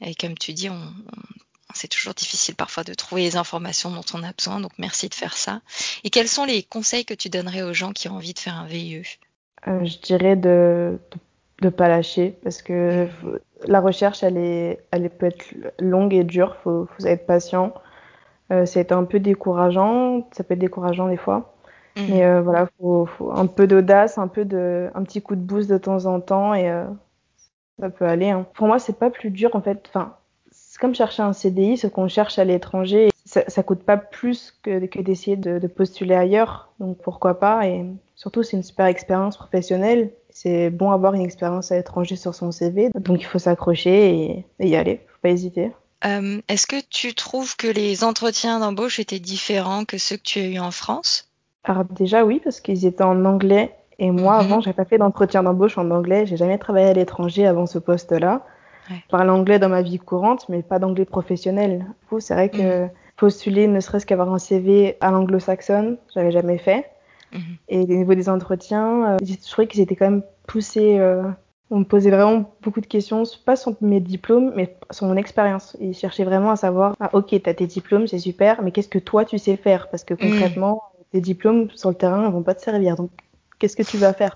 Et 0.00 0.14
comme 0.14 0.38
tu 0.38 0.52
dis, 0.52 0.70
on, 0.70 0.80
c'est 1.78 1.88
toujours 1.88 2.14
difficile 2.14 2.54
parfois 2.54 2.84
de 2.84 2.94
trouver 2.94 3.22
les 3.22 3.36
informations 3.36 3.90
dont 3.90 4.04
on 4.14 4.22
a 4.22 4.32
besoin, 4.32 4.60
donc 4.60 4.72
merci 4.78 5.08
de 5.08 5.14
faire 5.14 5.36
ça. 5.36 5.60
Et 6.04 6.10
quels 6.10 6.28
sont 6.28 6.44
les 6.44 6.62
conseils 6.62 7.04
que 7.04 7.14
tu 7.14 7.28
donnerais 7.28 7.62
aux 7.62 7.72
gens 7.72 7.92
qui 7.92 8.08
ont 8.08 8.16
envie 8.16 8.34
de 8.34 8.38
faire 8.38 8.56
un 8.56 8.66
VIE 8.66 9.02
euh, 9.66 9.84
Je 9.84 9.98
dirais 9.98 10.36
de 10.36 10.98
ne 11.62 11.70
pas 11.70 11.88
lâcher, 11.88 12.38
parce 12.42 12.62
que 12.62 13.08
la 13.66 13.80
recherche, 13.80 14.22
elle, 14.22 14.36
est, 14.36 14.80
elle 14.90 15.08
peut 15.10 15.26
être 15.26 15.44
longue 15.78 16.14
et 16.14 16.24
dure, 16.24 16.56
il 16.58 16.62
faut, 16.62 16.88
faut, 16.98 17.06
être 17.06 17.26
patient. 17.26 17.74
Euh, 18.52 18.64
c'est 18.66 18.92
un 18.92 19.04
peu 19.04 19.20
décourageant, 19.20 20.28
ça 20.32 20.44
peut 20.44 20.54
être 20.54 20.60
décourageant 20.60 21.08
des 21.08 21.16
fois. 21.16 21.54
Mhm. 21.96 22.06
Mais 22.10 22.24
euh, 22.24 22.40
voilà, 22.42 22.68
faut, 22.78 23.06
faut 23.06 23.32
un 23.32 23.46
peu 23.46 23.66
d'audace, 23.66 24.18
un 24.18 24.28
peu 24.28 24.44
de, 24.44 24.90
un 24.94 25.02
petit 25.02 25.20
coup 25.20 25.34
de 25.34 25.40
boost 25.40 25.68
de 25.68 25.78
temps 25.78 26.06
en 26.06 26.20
temps 26.20 26.54
et 26.54 26.70
euh, 26.70 26.84
ça 27.80 27.90
peut 27.90 28.06
aller. 28.06 28.30
Hein. 28.30 28.46
Pour 28.54 28.66
moi, 28.66 28.78
c'est 28.78 28.98
pas 28.98 29.10
plus 29.10 29.30
dur 29.30 29.54
en 29.54 29.60
fait. 29.60 29.84
Enfin, 29.88 30.16
c'est 30.78 30.82
comme 30.82 30.94
chercher 30.94 31.22
un 31.22 31.32
CDI, 31.32 31.76
ce 31.76 31.88
qu'on 31.88 32.06
cherche 32.06 32.38
à 32.38 32.44
l'étranger. 32.44 33.08
Ça, 33.24 33.42
ça 33.48 33.64
coûte 33.64 33.82
pas 33.82 33.96
plus 33.96 34.54
que, 34.62 34.86
que 34.86 35.00
d'essayer 35.00 35.36
de, 35.36 35.58
de, 35.58 35.66
postuler 35.66 36.14
ailleurs. 36.14 36.70
Donc 36.78 36.98
pourquoi 36.98 37.40
pas? 37.40 37.66
Et 37.66 37.84
surtout, 38.14 38.44
c'est 38.44 38.56
une 38.56 38.62
super 38.62 38.86
expérience 38.86 39.36
professionnelle. 39.36 40.12
C'est 40.30 40.70
bon 40.70 40.92
avoir 40.92 41.14
une 41.14 41.22
expérience 41.22 41.72
à 41.72 41.76
l'étranger 41.76 42.14
sur 42.14 42.32
son 42.34 42.52
CV. 42.52 42.90
Donc 42.94 43.20
il 43.20 43.24
faut 43.24 43.40
s'accrocher 43.40 44.14
et, 44.14 44.46
et, 44.60 44.68
y 44.68 44.76
aller. 44.76 45.00
Faut 45.08 45.18
pas 45.20 45.30
hésiter. 45.30 45.72
Euh, 46.04 46.40
Est-ce 46.46 46.68
que 46.68 46.80
tu 46.88 47.12
trouves 47.12 47.56
que 47.56 47.66
les 47.66 48.04
entretiens 48.04 48.60
d'embauche 48.60 49.00
étaient 49.00 49.18
différents 49.18 49.84
que 49.84 49.98
ceux 49.98 50.16
que 50.16 50.22
tu 50.22 50.38
as 50.38 50.46
eu 50.46 50.58
en 50.60 50.70
France? 50.70 51.28
Alors 51.64 51.84
déjà 51.84 52.24
oui, 52.24 52.40
parce 52.42 52.60
qu'ils 52.60 52.86
étaient 52.86 53.02
en 53.02 53.24
anglais 53.24 53.74
et 53.98 54.12
moi, 54.12 54.38
-hmm. 54.38 54.44
avant, 54.44 54.60
j'ai 54.60 54.72
pas 54.72 54.84
fait 54.84 54.98
d'entretien 54.98 55.42
d'embauche 55.42 55.76
en 55.76 55.90
anglais. 55.90 56.24
J'ai 56.24 56.36
jamais 56.36 56.56
travaillé 56.56 56.86
à 56.86 56.92
l'étranger 56.92 57.48
avant 57.48 57.66
ce 57.66 57.80
poste-là. 57.80 58.44
Ouais. 58.90 58.96
Je 59.04 59.10
parle 59.10 59.30
anglais 59.30 59.58
dans 59.58 59.68
ma 59.68 59.82
vie 59.82 59.98
courante, 59.98 60.48
mais 60.48 60.62
pas 60.62 60.78
d'anglais 60.78 61.04
professionnel. 61.04 61.78
Du 61.78 62.06
coup, 62.08 62.20
c'est 62.20 62.34
vrai 62.34 62.48
que 62.48 62.86
mm 62.86 62.90
postuler, 63.18 63.66
ne 63.66 63.80
serait-ce 63.80 64.06
qu'avoir 64.06 64.32
un 64.32 64.38
CV 64.38 64.96
à 65.00 65.10
l'anglo-saxonne, 65.10 65.98
j'avais 66.14 66.30
jamais 66.30 66.56
fait. 66.56 66.86
Mm 67.32 67.38
-hmm. 67.38 67.56
Et 67.68 67.80
au 67.82 67.98
niveau 68.02 68.14
des 68.14 68.28
entretiens, 68.28 68.90
euh, 69.04 69.16
je 69.22 69.34
trouvais 69.50 69.66
qu'ils 69.66 69.82
étaient 69.82 69.96
quand 69.96 70.10
même 70.10 70.22
poussés. 70.46 70.98
Euh, 70.98 71.24
on 71.70 71.80
me 71.80 71.84
posait 71.84 72.10
vraiment 72.10 72.40
beaucoup 72.62 72.80
de 72.80 72.86
questions, 72.86 73.24
pas 73.44 73.56
sur 73.56 73.70
mes 73.80 74.00
diplômes, 74.00 74.52
mais 74.56 74.66
sur 74.96 75.04
mon 75.06 75.16
expérience. 75.16 75.76
Ils 75.80 75.94
cherchaient 76.02 76.28
vraiment 76.32 76.52
à 76.52 76.56
savoir, 76.56 76.88
ah, 77.00 77.10
ok, 77.12 77.28
tu 77.44 77.50
as 77.50 77.54
tes 77.60 77.66
diplômes, 77.66 78.06
c'est 78.06 78.22
super, 78.30 78.52
mais 78.62 78.70
qu'est-ce 78.72 78.92
que 78.96 79.02
toi 79.10 79.22
tu 79.30 79.36
sais 79.38 79.56
faire? 79.66 79.82
Parce 79.90 80.04
que 80.08 80.14
concrètement, 80.14 80.74
tes 81.12 81.20
diplômes 81.20 81.62
sur 81.80 81.90
le 81.94 81.98
terrain 82.02 82.22
ne 82.26 82.32
vont 82.36 82.44
pas 82.48 82.54
te 82.58 82.62
servir. 82.62 82.92
Donc, 83.00 83.10
qu'est-ce 83.58 83.76
que 83.80 83.86
tu 83.92 83.98
vas 84.04 84.14
faire 84.22 84.34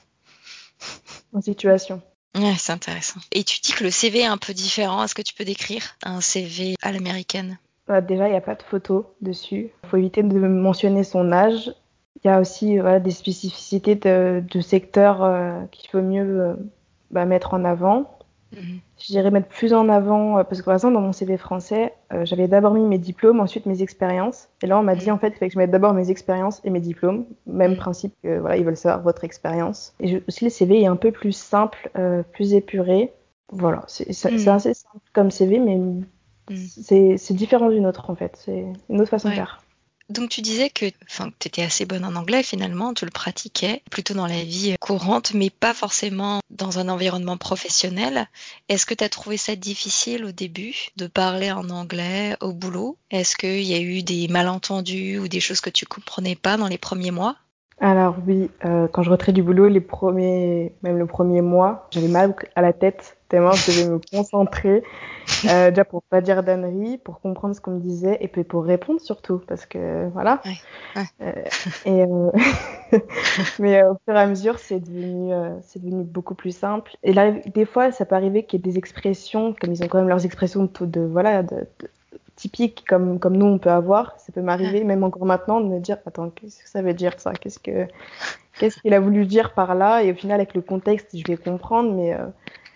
en 1.36 1.40
situation? 1.40 1.96
Ouais, 2.34 2.54
c'est 2.58 2.72
intéressant. 2.72 3.20
Et 3.32 3.44
tu 3.44 3.60
dis 3.60 3.72
que 3.72 3.84
le 3.84 3.90
CV 3.90 4.20
est 4.20 4.26
un 4.26 4.38
peu 4.38 4.54
différent. 4.54 5.04
Est-ce 5.04 5.14
que 5.14 5.22
tu 5.22 5.34
peux 5.34 5.44
décrire 5.44 5.82
un 6.02 6.20
CV 6.20 6.76
à 6.82 6.92
l'américaine? 6.92 7.58
Bah, 7.86 8.00
Déjà, 8.00 8.26
il 8.26 8.30
n'y 8.30 8.36
a 8.36 8.42
pas 8.42 8.54
de 8.54 8.62
photo 8.62 9.14
dessus. 9.20 9.70
Il 9.84 9.88
faut 9.88 9.96
éviter 9.96 10.22
de 10.22 10.38
mentionner 10.38 11.04
son 11.04 11.30
âge. 11.32 11.72
Il 12.24 12.28
y 12.28 12.30
a 12.30 12.40
aussi 12.40 12.78
des 13.02 13.10
spécificités 13.10 13.96
de, 13.96 14.42
de 14.48 14.60
secteur 14.60 15.22
euh, 15.22 15.60
qu'il 15.72 15.90
faut 15.90 16.00
mieux 16.00 16.40
euh, 16.40 16.54
bah, 17.10 17.24
mettre 17.24 17.54
en 17.54 17.64
avant. 17.64 18.18
Mmh. 18.52 18.78
Je 18.98 19.06
dirais 19.06 19.30
mettre 19.30 19.48
plus 19.48 19.72
en 19.72 19.88
avant, 19.88 20.38
euh, 20.38 20.44
parce 20.44 20.60
que 20.60 20.64
par 20.64 20.74
exemple, 20.74 20.94
dans 20.94 21.00
mon 21.00 21.12
CV 21.12 21.36
français, 21.36 21.92
euh, 22.12 22.24
j'avais 22.24 22.48
d'abord 22.48 22.74
mis 22.74 22.84
mes 22.84 22.98
diplômes, 22.98 23.40
ensuite 23.40 23.66
mes 23.66 23.82
expériences. 23.82 24.48
Et 24.62 24.66
là, 24.66 24.78
on 24.78 24.82
m'a 24.82 24.94
dit, 24.94 25.10
en 25.10 25.18
fait, 25.18 25.28
il 25.28 25.34
fallait 25.34 25.48
que 25.48 25.54
je 25.54 25.58
mette 25.58 25.70
d'abord 25.70 25.94
mes 25.94 26.10
expériences 26.10 26.60
et 26.64 26.70
mes 26.70 26.80
diplômes. 26.80 27.24
Même 27.46 27.72
mmh. 27.72 27.76
principe 27.76 28.14
que, 28.22 28.38
voilà, 28.38 28.56
ils 28.56 28.64
veulent 28.64 28.76
savoir 28.76 29.02
votre 29.02 29.24
expérience. 29.24 29.94
Et 30.00 30.08
je, 30.08 30.18
aussi, 30.28 30.44
le 30.44 30.50
CV 30.50 30.82
est 30.82 30.86
un 30.86 30.96
peu 30.96 31.12
plus 31.12 31.32
simple, 31.32 31.90
euh, 31.96 32.22
plus 32.32 32.54
épuré. 32.54 33.12
Voilà, 33.50 33.84
c'est 33.86 34.08
mmh. 34.08 34.48
assez 34.48 34.74
simple 34.74 35.04
comme 35.12 35.30
CV, 35.30 35.58
mais 35.58 35.78
c'est 36.56 37.34
différent 37.34 37.68
d'une 37.68 37.86
autre, 37.86 38.10
en 38.10 38.14
fait. 38.14 38.36
C'est 38.36 38.66
une 38.88 39.00
autre 39.00 39.10
façon 39.10 39.28
ouais. 39.28 39.34
de 39.34 39.38
faire. 39.38 39.62
Donc 40.12 40.28
tu 40.28 40.42
disais 40.42 40.68
que 40.68 40.84
tu 40.86 41.48
étais 41.48 41.62
assez 41.62 41.86
bonne 41.86 42.04
en 42.04 42.14
anglais 42.16 42.42
finalement, 42.42 42.92
tu 42.92 43.06
le 43.06 43.10
pratiquais 43.10 43.82
plutôt 43.90 44.12
dans 44.12 44.26
la 44.26 44.42
vie 44.42 44.76
courante, 44.78 45.32
mais 45.32 45.48
pas 45.48 45.72
forcément 45.72 46.40
dans 46.50 46.78
un 46.78 46.90
environnement 46.90 47.38
professionnel. 47.38 48.28
Est-ce 48.68 48.84
que 48.84 48.92
tu 48.92 49.04
as 49.04 49.08
trouvé 49.08 49.38
ça 49.38 49.56
difficile 49.56 50.26
au 50.26 50.32
début 50.32 50.74
de 50.96 51.06
parler 51.06 51.50
en 51.50 51.70
anglais 51.70 52.36
au 52.42 52.52
boulot? 52.52 52.98
Est-ce 53.10 53.36
qu'il 53.36 53.62
y 53.62 53.74
a 53.74 53.80
eu 53.80 54.02
des 54.02 54.28
malentendus 54.28 55.18
ou 55.18 55.28
des 55.28 55.40
choses 55.40 55.62
que 55.62 55.70
tu 55.70 55.86
comprenais 55.86 56.36
pas 56.36 56.58
dans 56.58 56.68
les 56.68 56.78
premiers 56.78 57.10
mois? 57.10 57.36
Alors 57.80 58.16
oui, 58.26 58.50
euh, 58.66 58.86
quand 58.88 59.02
je 59.02 59.10
rentrais 59.10 59.32
du 59.32 59.42
boulot, 59.42 59.68
les 59.68 59.80
premiers, 59.80 60.72
même 60.82 60.98
le 60.98 61.06
premier 61.06 61.40
mois, 61.40 61.88
j'avais 61.90 62.08
mal 62.08 62.34
à 62.54 62.60
la 62.60 62.74
tête 62.74 63.16
tellement 63.32 63.52
je 63.52 63.70
devais 63.70 63.88
me 63.88 63.98
concentrer, 63.98 64.82
euh, 65.48 65.70
déjà 65.70 65.86
pour 65.86 66.02
pas 66.02 66.20
dire 66.20 66.42
d'ânerie, 66.42 66.98
pour 66.98 67.18
comprendre 67.20 67.56
ce 67.56 67.62
qu'on 67.62 67.72
me 67.72 67.80
disait 67.80 68.18
et 68.20 68.28
puis 68.28 68.44
pour 68.44 68.62
répondre 68.62 69.00
surtout, 69.00 69.40
parce 69.48 69.64
que 69.64 70.08
voilà. 70.10 70.42
Ouais, 70.44 70.52
ouais. 70.96 71.06
Euh, 71.22 71.32
et 71.86 72.02
euh, 72.02 72.98
mais 73.58 73.82
au 73.84 73.96
fur 74.04 74.14
et 74.14 74.20
à 74.20 74.26
mesure, 74.26 74.58
c'est 74.58 74.80
devenu, 74.80 75.32
euh, 75.32 75.48
c'est 75.62 75.82
devenu 75.82 76.04
beaucoup 76.04 76.34
plus 76.34 76.54
simple. 76.54 76.94
Et 77.02 77.14
là, 77.14 77.30
des 77.30 77.64
fois, 77.64 77.90
ça 77.90 78.04
peut 78.04 78.16
arriver 78.16 78.44
qu'il 78.44 78.60
y 78.60 78.62
ait 78.62 78.70
des 78.70 78.76
expressions, 78.76 79.56
comme 79.58 79.72
ils 79.72 79.82
ont 79.82 79.88
quand 79.88 79.98
même 79.98 80.08
leurs 80.08 80.26
expressions 80.26 80.64
de, 80.64 80.86
de 80.86 81.00
voilà, 81.00 81.42
de, 81.42 81.66
comme, 82.88 83.18
comme 83.18 83.36
nous 83.36 83.46
on 83.46 83.58
peut 83.58 83.70
avoir. 83.70 84.14
Ça 84.18 84.32
peut 84.32 84.42
m'arriver, 84.42 84.84
même 84.84 85.04
encore 85.04 85.24
maintenant, 85.24 85.60
de 85.60 85.66
me 85.66 85.80
dire 85.80 85.98
Attends, 86.06 86.30
qu'est-ce 86.30 86.62
que 86.62 86.68
ça 86.68 86.82
veut 86.82 86.94
dire 86.94 87.18
ça? 87.18 87.32
Qu'est-ce 87.32 87.58
que 87.58 87.86
qu'est-ce 88.58 88.80
qu'il 88.80 88.94
a 88.94 89.00
voulu 89.00 89.26
dire 89.26 89.54
par 89.54 89.74
là? 89.74 90.02
Et 90.02 90.12
au 90.12 90.14
final, 90.14 90.40
avec 90.40 90.54
le 90.54 90.62
contexte, 90.62 91.16
je 91.16 91.24
vais 91.26 91.36
comprendre, 91.36 91.92
mais 91.94 92.14
euh, 92.14 92.26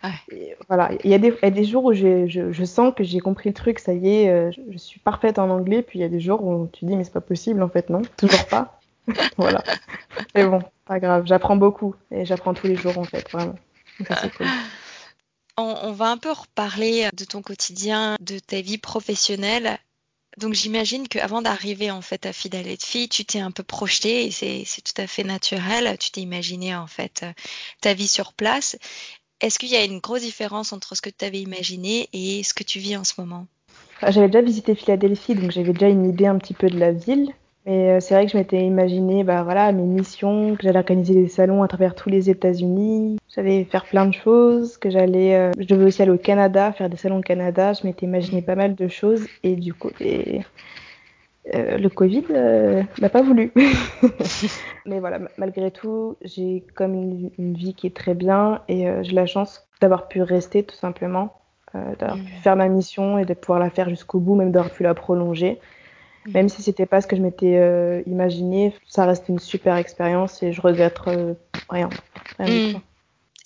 ouais. 0.05 0.57
voilà. 0.69 0.91
Il 1.05 1.11
y, 1.11 1.15
a 1.15 1.19
des, 1.19 1.29
il 1.29 1.45
y 1.45 1.47
a 1.47 1.51
des 1.51 1.65
jours 1.65 1.85
où 1.85 1.93
je, 1.93 2.27
je 2.27 2.65
sens 2.65 2.95
que 2.97 3.05
j'ai 3.05 3.21
compris 3.21 3.51
le 3.51 3.55
truc, 3.55 3.79
ça 3.79 3.93
y 3.93 4.09
est, 4.09 4.29
euh, 4.29 4.51
je, 4.51 4.61
je, 4.71 4.79
suis 4.79 5.01
parfaite 5.01 5.39
en 5.39 5.51
anglais, 5.51 5.83
puis 5.83 5.99
il 5.99 6.03
y 6.03 6.05
a 6.05 6.09
des 6.09 6.21
jours 6.21 6.45
où 6.45 6.69
tu 6.73 6.85
dis 6.85 6.97
Mais 6.97 7.05
c'est 7.05 7.13
pas 7.13 7.21
possible, 7.21 7.63
en 7.63 7.69
fait, 7.69 7.91
non, 7.91 8.03
toujours 8.17 8.47
pas. 8.47 8.81
voilà. 9.37 9.63
Mais 10.35 10.47
bon, 10.47 10.61
pas 10.85 11.01
grave, 11.01 11.25
j'apprends 11.27 11.57
beaucoup 11.57 11.95
et 12.11 12.25
j'apprends 12.25 12.55
tous 12.55 12.67
les 12.67 12.77
jours, 12.77 12.99
en 12.99 13.05
fait, 13.05 13.31
vraiment. 13.31 13.55
Donc, 13.99 14.09
ça, 14.09 14.17
c'est 14.21 14.35
cool. 14.35 14.47
On, 15.59 15.75
on, 15.85 15.93
va 15.93 16.11
un 16.11 16.19
peu 16.19 16.33
reparler 16.33 17.09
de 17.15 17.25
ton 17.25 17.41
quotidien, 17.41 18.17
de 18.21 18.39
ta 18.39 18.61
vie 18.61 18.79
professionnelle. 18.79 19.79
Donc 20.37 20.53
j'imagine 20.53 21.09
qu'avant 21.09 21.41
d'arriver 21.41 21.91
en 21.91 22.03
fait 22.03 22.27
à 22.27 22.33
Fidelity, 22.33 23.09
tu 23.09 23.25
t'es 23.25 23.41
un 23.41 23.51
peu 23.51 23.63
projeté 23.63 24.27
et 24.27 24.31
c'est 24.31 24.83
tout 24.83 25.01
à 25.01 25.07
fait 25.07 25.25
naturel. 25.25 25.97
Tu 25.99 26.11
t'es 26.11 26.21
imaginé 26.21 26.77
en 26.77 26.87
fait 26.87 27.25
ta 27.81 27.95
vie 27.95 28.09
sur 28.09 28.35
place. 28.35 28.77
Est-ce 29.41 29.59
qu'il 29.59 29.69
y 29.69 29.77
a 29.77 29.85
une 29.85 29.99
grosse 29.99 30.23
différence 30.23 30.73
entre 30.73 30.97
ce 30.97 31.03
que 31.03 31.11
tu 31.11 31.25
avais 31.25 31.41
imaginé 31.41 32.09
et 32.13 32.43
ce 32.43 32.55
que 32.55 32.65
tu 32.65 32.79
vis 32.79 32.97
en 32.97 33.05
ce 33.05 33.15
moment? 33.19 33.47
J'avais 34.03 34.29
déjà 34.29 34.43
visité 34.43 34.75
Philadelphie, 34.75 35.35
donc 35.35 35.51
j'avais 35.51 35.73
déjà 35.73 35.89
une 35.89 36.09
idée 36.09 36.27
un 36.27 36.39
petit 36.39 36.55
peu 36.55 36.69
de 36.69 36.79
la 36.79 36.93
ville. 36.93 37.33
Mais 37.67 37.91
euh, 37.91 38.01
c'est 38.01 38.15
vrai 38.15 38.27
que 38.27 38.33
je 38.33 38.37
m'étais 38.37 38.65
imaginé, 38.65 39.25
bah 39.25 39.43
voilà, 39.43 39.73
mes 39.73 39.83
missions, 39.83 40.55
que 40.55 40.63
j'allais 40.63 40.79
organiser 40.79 41.15
des 41.15 41.29
salons 41.29 41.65
à 41.65 41.69
travers 41.69 41.97
tous 41.97 42.09
les 42.09 42.31
États-Unis, 42.31 43.19
j'allais 43.35 43.65
faire 43.65 43.85
plein 43.85 44.07
de 44.07 44.15
choses, 44.15 44.77
que 44.77 44.89
j'allais, 44.89 45.35
euh, 45.35 45.51
je 45.59 45.67
devais 45.67 45.87
aussi 45.87 46.01
aller 46.01 46.13
au 46.13 46.19
Canada, 46.19 46.73
faire 46.73 46.89
des 46.89 46.97
salons 46.97 47.19
au 47.19 47.23
Canada. 47.23 47.73
Je 47.73 47.85
m'étais 47.85 48.07
imaginé 48.07 48.41
pas 48.41 48.55
mal 48.55 48.77
de 48.77 48.87
choses 48.87 49.27
et 49.43 49.57
du 49.57 49.75
coup, 49.75 49.91
euh, 51.55 51.79
le 51.79 51.89
Covid 51.89 52.25
n'a 53.01 53.09
pas 53.09 53.23
voulu. 53.23 53.53
Mais 54.87 55.01
voilà, 55.01 55.21
malgré 55.37 55.71
tout, 55.71 56.17
j'ai 56.23 56.65
comme 56.75 56.95
une, 56.95 57.31
une, 57.39 57.55
vie 57.55 57.75
qui 57.75 57.87
est 57.87 57.97
très 57.97 58.15
bien 58.15 58.63
et 58.69 58.87
j'ai 59.03 59.13
la 59.13 59.27
chance 59.27 59.69
d'avoir 59.81 60.09
pu 60.09 60.23
rester 60.23 60.63
tout 60.63 60.75
simplement, 60.75 61.41
d'avoir 61.75 62.17
pu 62.17 62.23
mmh. 62.23 62.43
faire 62.43 62.57
ma 62.57 62.69
mission 62.69 63.19
et 63.19 63.25
de 63.25 63.35
pouvoir 63.35 63.59
la 63.59 63.71
faire 63.71 63.89
jusqu'au 63.89 64.21
bout, 64.21 64.35
même 64.35 64.53
d'avoir 64.53 64.73
pu 64.73 64.83
la 64.83 64.95
prolonger. 64.95 65.61
Même 66.33 66.49
si 66.49 66.63
c'était 66.63 66.87
pas 66.87 67.01
ce 67.01 67.07
que 67.07 67.17
je 67.17 67.23
m'étais 67.23 67.57
euh, 67.57 68.03
imaginé, 68.07 68.75
ça 68.89 69.07
reste 69.07 69.29
une 69.29 69.39
super 69.39 69.77
expérience 69.77 70.43
et 70.43 70.53
je 70.53 70.61
regrette 70.61 70.99
euh, 71.07 71.35
rien. 71.69 71.89
Hmm. 72.39 72.79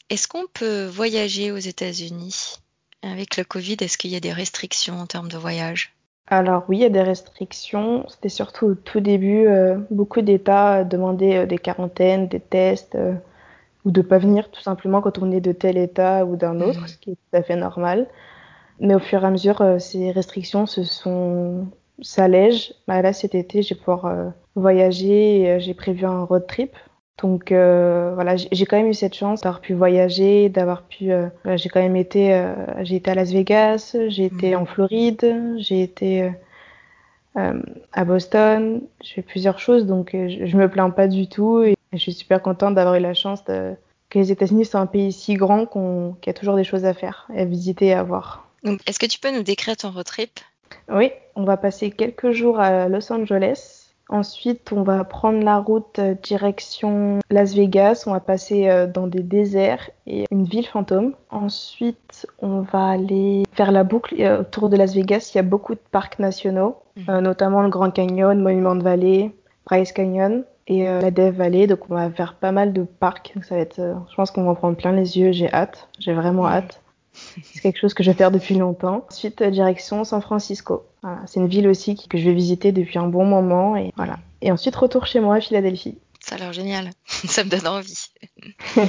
Est-ce 0.09 0.27
qu'on 0.27 0.47
peut 0.53 0.87
voyager 0.87 1.53
aux 1.53 1.59
États-Unis? 1.59 2.57
Avec 3.03 3.37
le 3.37 3.45
Covid 3.45 3.77
Est-ce 3.81 3.97
qu'il 3.97 4.11
y 4.11 4.17
a 4.17 4.21
des 4.21 4.33
restrictions 4.33 4.99
en 4.99 5.07
termes 5.07 5.29
de 5.29 5.39
voyage? 5.39 5.95
Alors 6.31 6.65
oui, 6.69 6.79
il 6.79 6.81
y 6.83 6.87
a 6.87 6.91
des 6.91 7.03
restrictions. 7.03 8.05
C'était 8.09 8.29
surtout 8.29 8.67
au 8.67 8.75
tout 8.75 9.01
début. 9.01 9.47
Euh, 9.47 9.79
beaucoup 9.91 10.23
d'États 10.23 10.85
demandaient 10.85 11.47
des 11.47 11.59
quarantaines, 11.59 12.29
des 12.29 12.41
tests, 12.41 12.97
ou 13.85 13.91
de 13.91 14.03
pas 14.03 14.19
venir 14.19 14.51
tout 14.51 14.61
simplement 14.61 15.01
quand 15.01 15.19
on 15.19 15.33
est 15.33 15.41
de 15.41 15.53
tel 15.53 15.77
État 15.77 16.25
ou 16.25 16.37
d'un 16.37 16.61
autre, 16.61 16.83
hmm. 16.85 16.89
ce 16.89 16.97
qui 16.99 17.11
est 17.11 17.15
tout 17.15 17.37
à 17.37 17.43
fait 17.43 17.57
normal. 17.57 18.07
Mais 18.79 18.95
au 18.95 18.99
fur 18.99 19.23
et 19.23 19.27
à 19.27 19.31
mesure, 19.31 19.77
ces 19.79 20.11
restrictions 20.11 20.67
se 20.67 20.85
sont 20.85 21.67
s'allège. 22.03 22.75
Bah, 22.87 23.03
là, 23.03 23.13
cet 23.13 23.35
été, 23.35 23.63
je 23.63 23.75
vais 23.75 23.79
pouvoir 23.81 24.07
euh, 24.07 24.31
voyager. 24.55 25.51
Euh, 25.51 25.59
j'ai 25.59 25.75
prévu 25.75 26.05
un 26.05 26.25
road 26.25 26.47
trip. 26.47 26.73
Donc 27.23 27.53
euh, 27.53 28.13
voilà, 28.15 28.37
j'ai 28.37 28.67
quand 28.67 28.77
même 28.77 28.89
eu 28.89 28.95
cette 28.95 29.15
chance 29.15 29.43
d'avoir 29.43 29.61
pu 29.61 29.75
voyager, 29.75 30.49
d'avoir 30.49 30.83
pu. 30.83 31.11
j'ai 31.45 31.69
quand 31.69 31.81
même 31.81 31.97
été. 31.97 32.43
j'ai 32.81 32.97
été 32.97 33.11
à 33.11 33.15
Las 33.15 33.31
Vegas, 33.31 33.97
j'ai 34.09 34.25
été 34.25 34.51
mhm. 34.53 34.63
en 34.63 34.67
Floride, 34.67 35.57
j'ai 35.59 35.83
été 35.83 36.31
à 37.35 38.05
Boston. 38.05 38.81
J'ai 39.03 39.17
fait 39.17 39.23
plusieurs 39.23 39.59
choses, 39.59 39.87
donc 39.87 40.11
je, 40.13 40.47
je, 40.47 40.57
me 40.57 40.69
plains 40.69 40.91
pas 40.91 41.09
du 41.09 41.29
tout 41.29 41.63
et 41.63 41.77
je 41.93 41.99
suis 41.99 42.13
super 42.13 42.41
contente 42.41 42.75
d'avoir 42.75 42.95
eu 42.95 43.01
la 43.01 43.15
chance 43.15 43.45
de, 43.45 43.75
que 44.11 44.19
les 44.19 44.33
États-Unis 44.33 44.67
soient 44.67 44.81
un 44.81 44.87
pays 44.87 45.13
si 45.13 45.35
grand 45.35 45.67
qu'il 45.67 46.27
y 46.27 46.31
a 46.31 46.35
toujours 46.35 46.57
des 46.57 46.65
choses 46.65 46.85
à 46.85 46.93
faire, 46.93 47.27
à 47.35 47.45
visiter 47.45 47.87
et 47.87 47.95
à 47.95 48.03
voir. 48.03 48.49
Est-ce 48.87 48.99
que 48.99 49.07
tu 49.07 49.19
peux 49.19 49.31
nous 49.31 49.43
décrire 49.43 49.77
ton 49.77 49.91
road 49.91 50.05
trip? 50.05 50.41
Oui, 50.93 51.13
on 51.37 51.45
va 51.45 51.57
passer 51.57 51.91
quelques 51.91 52.33
jours 52.33 52.61
à 52.61 52.89
Los 52.89 53.11
Angeles. 53.13 53.80
Ensuite, 54.11 54.73
on 54.73 54.83
va 54.83 55.05
prendre 55.05 55.41
la 55.45 55.59
route 55.59 56.01
euh, 56.01 56.15
direction 56.21 57.21
Las 57.31 57.55
Vegas. 57.55 58.05
On 58.07 58.11
va 58.11 58.19
passer 58.19 58.69
euh, 58.69 58.89
dans 58.89 59.07
des 59.07 59.23
déserts 59.23 59.89
et 60.09 60.25
une 60.33 60.45
ville 60.45 60.67
fantôme. 60.67 61.15
Ensuite, 61.31 62.27
on 62.41 62.61
va 62.61 62.89
aller 62.89 63.45
faire 63.53 63.71
la 63.71 63.85
boucle 63.85 64.17
euh, 64.19 64.41
autour 64.41 64.69
de 64.69 64.77
Las 64.77 64.95
Vegas. 64.95 65.31
Il 65.33 65.39
y 65.39 65.41
a 65.41 65.45
beaucoup 65.45 65.75
de 65.75 65.81
parcs 65.93 66.19
nationaux, 66.19 66.77
mhm. 66.97 67.21
notamment 67.21 67.63
le 67.63 67.69
Grand 67.69 67.93
Canyon, 67.93 68.41
Monument 68.41 68.75
de 68.75 68.83
Valley, 68.83 69.31
Bryce 69.65 69.93
Canyon 69.93 70.43
et 70.67 70.85
la 70.85 71.11
Death 71.13 71.35
Valley. 71.35 71.69
Donc, 71.69 71.81
on 71.89 71.95
va 71.95 72.11
faire 72.11 72.35
pas 72.35 72.53
mal 72.53 72.73
de 72.73 72.83
parcs. 72.83 73.35
ça 73.43 73.55
va 73.55 73.61
être, 73.61 73.81
je 74.09 74.15
pense 74.17 74.33
qu'on 74.33 74.43
va 74.43 74.51
en 74.51 74.55
prendre 74.55 74.77
plein 74.77 74.93
les 74.93 75.19
yeux. 75.19 75.31
J'ai 75.31 75.53
hâte. 75.53 75.89
J'ai 75.99 76.15
vraiment 76.15 76.47
hâte. 76.47 76.81
C'est 77.13 77.61
quelque 77.61 77.79
chose 77.79 77.95
que 77.95 78.03
je 78.03 78.11
vais 78.11 78.17
faire 78.17 78.31
depuis 78.31 78.55
longtemps. 78.55 79.05
Ensuite, 79.11 79.43
euh, 79.43 79.51
direction 79.51 80.05
San 80.05 80.21
Francisco. 80.21 80.87
C'est 81.27 81.41
une 81.41 81.49
ville 81.49 81.67
aussi 81.67 81.97
que 81.97 82.19
je 82.19 82.25
vais 82.25 82.35
visiter 82.35 82.73
depuis 82.73 82.99
un 82.99 83.07
bon 83.07 83.25
moment. 83.25 83.77
Et, 83.77 83.93
voilà. 83.97 84.19
et 84.43 84.53
ensuite, 84.53 84.77
retour 84.77 85.07
chez 85.07 85.21
moi 85.21 85.37
à 85.37 85.41
Philadelphie. 85.41 85.99
Ça 86.21 86.35
a 86.35 86.39
l'air 86.39 86.53
génial. 86.53 86.91
Ça 87.07 87.45
me 87.45 87.49
donne 87.49 87.67
envie. 87.67 88.11